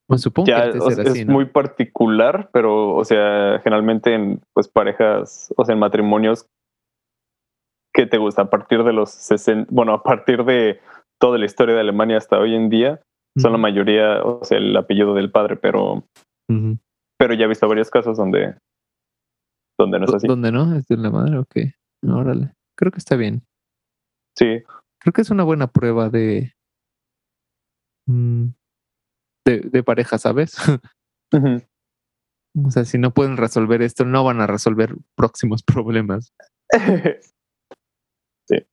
[0.07, 1.34] Pues supongo Ya que o sea, así, es ¿no?
[1.34, 6.48] muy particular, pero, o sea, generalmente en pues parejas, o sea, en matrimonios
[7.94, 10.80] que te gusta a partir de los 60, bueno, a partir de
[11.19, 13.02] toda la historia de Alemania hasta hoy en día,
[13.38, 16.07] son la mayoría, o sea, el apellido del padre, pero,
[17.18, 18.56] pero ya he visto varios casos donde,
[19.78, 20.28] donde no es así.
[20.28, 20.76] ¿Dónde no?
[20.76, 21.57] Es de la madre, ok.
[22.07, 22.53] Órale.
[22.78, 23.44] Creo que está bien.
[24.38, 24.64] Sí,
[25.06, 26.56] Creo que es una buena prueba de,
[28.07, 28.48] mm,
[29.45, 30.57] de, de pareja, ¿sabes?
[32.66, 36.34] o sea, si no pueden resolver esto, no van a resolver próximos problemas.
[38.49, 38.66] sí.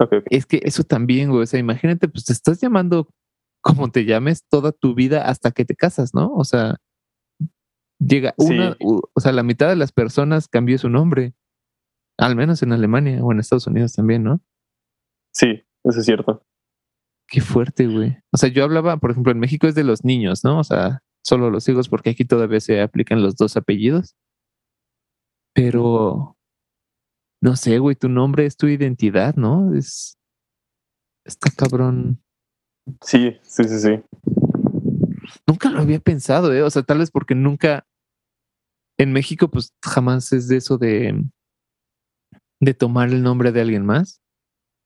[0.00, 0.38] Okay, okay.
[0.38, 1.42] Es que eso también, güey.
[1.42, 3.08] O sea, imagínate, pues te estás llamando
[3.62, 6.32] como te llames toda tu vida hasta que te casas, ¿no?
[6.34, 6.76] O sea,
[7.98, 8.78] llega una, Sí.
[8.80, 11.34] o sea, la mitad de las personas cambió su nombre.
[12.18, 14.40] Al menos en Alemania o en Estados Unidos también, ¿no?
[15.32, 16.44] Sí, eso es cierto.
[17.28, 18.18] Qué fuerte, güey.
[18.32, 20.58] O sea, yo hablaba, por ejemplo, en México es de los niños, ¿no?
[20.58, 24.14] O sea, solo los hijos, porque aquí todavía se aplican los dos apellidos.
[25.54, 26.36] Pero,
[27.42, 29.74] no sé, güey, tu nombre es tu identidad, ¿no?
[29.74, 30.18] Es.
[31.24, 32.22] Está cabrón.
[33.00, 34.02] Sí, sí, sí, sí.
[35.46, 36.62] Nunca lo había pensado, ¿eh?
[36.62, 37.84] O sea, tal vez porque nunca.
[38.98, 41.24] En México, pues jamás es de eso de.
[42.60, 44.20] de tomar el nombre de alguien más.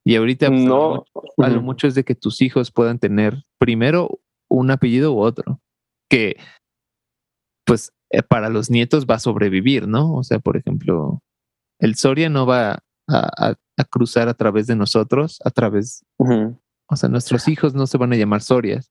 [0.04, 1.04] Y ahorita, pues, a lo mucho-
[1.42, 1.64] a lo Ujú.
[1.64, 5.60] mucho es de que tus hijos puedan tener primero un apellido u otro.
[6.08, 6.36] Que,
[7.66, 10.14] pues, eh, para los nietos va a sobrevivir, ¿no?
[10.14, 11.20] O sea, por ejemplo,
[11.80, 12.78] el Soria no va a,
[13.08, 16.02] a- a cruzar a través de nosotros, a través.
[16.88, 18.90] O sea, nuestros hijos no se van a llamar Sorias.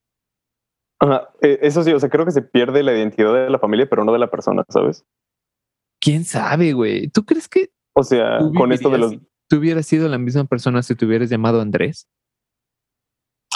[1.00, 3.88] Ajá, eh, Eso sí, o sea, creo que se pierde la identidad de la familia,
[3.90, 5.06] pero no de la persona, ¿sabes?
[6.00, 7.08] ¿Quién sabe, güey?
[7.10, 9.16] ¿Tú crees que O sea, con esto de los,
[9.50, 12.08] tú hubieras sido la misma persona si te hubieras llamado Andrés?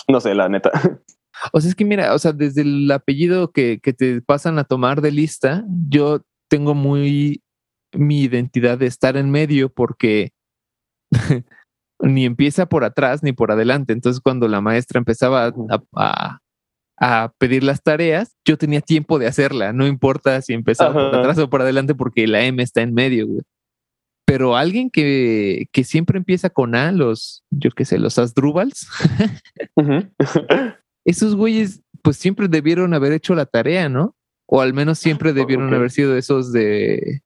[0.09, 0.71] no sé, la neta.
[1.53, 4.65] O sea, es que mira, o sea, desde el apellido que, que te pasan a
[4.65, 7.43] tomar de lista, yo tengo muy
[7.93, 10.33] mi identidad de estar en medio porque
[12.01, 13.93] ni empieza por atrás ni por adelante.
[13.93, 15.67] Entonces, cuando la maestra empezaba a, Ujú.
[15.95, 16.39] a-
[17.01, 19.71] a pedir las tareas, yo tenía tiempo de hacerla.
[19.71, 23.25] No importa si empezaba por atrás o por adelante porque la M está en medio,
[23.27, 23.41] güey.
[24.25, 28.87] Pero alguien que, que siempre empieza con A, los, yo qué sé, los Asdrúbals,
[29.75, 30.09] Ujú.
[31.05, 34.15] esos güeyes pues siempre debieron haber hecho la tarea, ¿no?
[34.47, 35.73] O al menos siempre debieron Ok.
[35.75, 37.21] haber sido esos de...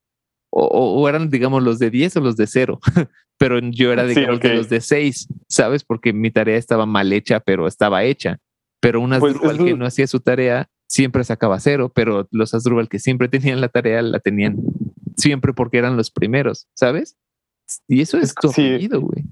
[0.52, 2.80] O, o- o eran, digamos, los de 10 o los de 0.
[3.44, 4.56] pero yo era, Sí, digamos, de ok.
[4.56, 5.84] los de 6, ¿sabes?
[5.84, 8.38] Porque mi tarea estaba mal hecha, pero estaba hecha.
[8.80, 12.88] Pero un Pues, Asdrúbal que no hacía su tarea siempre sacaba cero, pero los Asdrúbal
[12.88, 14.56] que siempre tenían la tarea la tenían
[15.18, 17.18] siempre porque eran los primeros, ¿sabes?
[17.88, 18.62] Y eso es Es- tu sí.
[18.62, 19.24] apellido, güey.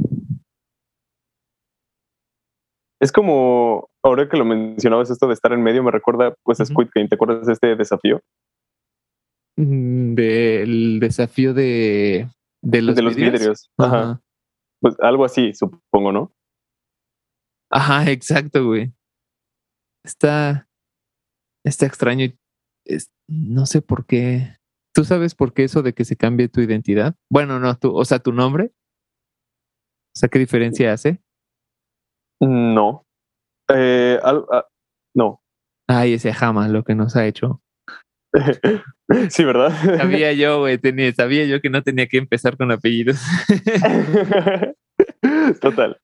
[2.99, 6.65] Es como, ahora que lo mencionabas, esto de estar en medio, me recuerda pues a.
[6.65, 7.07] Squid Game.
[7.07, 8.19] ¿Te acuerdas de este desafío?
[9.57, 12.27] Mm, Del desafío de,
[12.61, 13.39] de los de los vidrios.
[13.39, 13.71] vidrios.
[13.77, 13.97] Ajá.
[14.01, 14.21] Ajá.
[14.81, 16.31] Pues algo así, supongo, ¿no?
[17.71, 18.93] Ajá, exacto, güey.
[20.03, 20.67] Está,
[21.65, 22.27] está extraño.
[22.85, 24.57] es- no sé por qué.
[24.93, 27.15] ¿Tú sabes por qué eso de que se cambie tu identidad?
[27.31, 28.73] Bueno, no, tú, o sea, tu nombre.
[30.13, 31.21] O sea, ¿qué diferencia hace?
[32.41, 33.05] No.
[33.69, 34.45] Eh, al-
[35.15, 35.41] no.
[35.87, 37.61] Ay, ese jama, lo que nos ha hecho.
[39.29, 39.71] sí, ¿verdad?
[39.97, 43.21] Sabía yo, güey, tenía, sabía yo que no tenía que empezar con apellidos.
[45.61, 45.97] Total.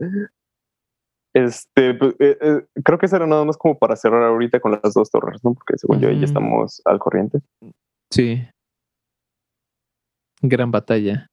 [1.33, 4.71] Este, pues, eh, eh, creo que eso era nada más como para cerrar ahorita con
[4.71, 5.53] las dos torres, ¿no?
[5.53, 7.39] Porque según yo ahí estamos al corriente.
[8.09, 8.41] Sí.
[10.41, 11.27] Gran batalla.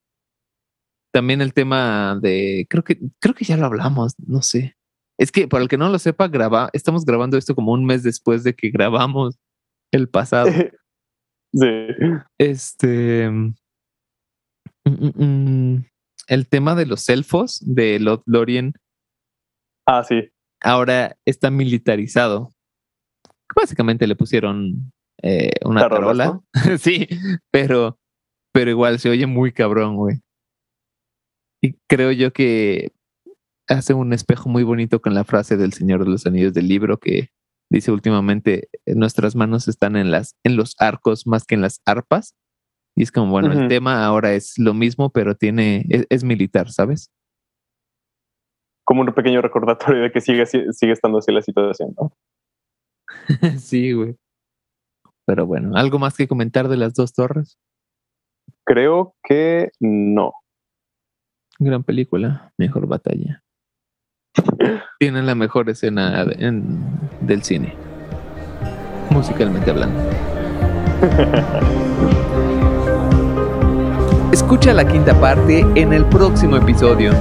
[1.13, 4.77] También el tema de, creo que, creo que ya lo hablamos, no sé.
[5.19, 8.03] Es que para el que no lo sepa, graba, estamos grabando esto como un mes
[8.03, 9.39] después de que grabamos
[9.93, 10.51] el pasado.
[11.55, 11.87] sí.
[12.39, 13.31] Este.
[13.31, 13.55] mm,
[14.85, 15.85] mm, mm,
[16.29, 18.75] el tema de los elfos de Lothlorien
[19.87, 20.31] Ah, sí.
[20.63, 22.51] ahora está militarizado.
[23.55, 26.41] Básicamente le pusieron eh, una tarola.
[26.79, 27.07] sí,
[27.51, 27.99] pero,
[28.53, 30.21] pero igual se oye muy cabrón, güey.
[31.63, 32.93] Y creo yo que
[33.69, 36.99] hace un espejo muy bonito con la frase del Señor de los Anillos del libro
[36.99, 37.29] que
[37.71, 42.35] dice últimamente nuestras manos están en las en los arcos más que en las arpas.
[42.97, 46.71] Y es como, bueno, el tema ahora es lo mismo, pero tiene, es, es militar,
[46.71, 47.11] ¿sabes?
[48.85, 52.13] Como un pequeño recordatorio de que sigue, sigue estando así la situación, ¿no?
[53.59, 54.17] sí, güey.
[55.27, 57.59] Pero bueno, ¿algo más que comentar de las dos torres?
[58.65, 60.33] Creo que no.
[61.59, 63.43] Gran película, mejor batalla.
[64.99, 67.75] Tiene la mejor escena en- del cine.
[69.11, 70.01] Musicalmente hablando.
[74.33, 77.13] Escucha la quinta parte en el próximo episodio.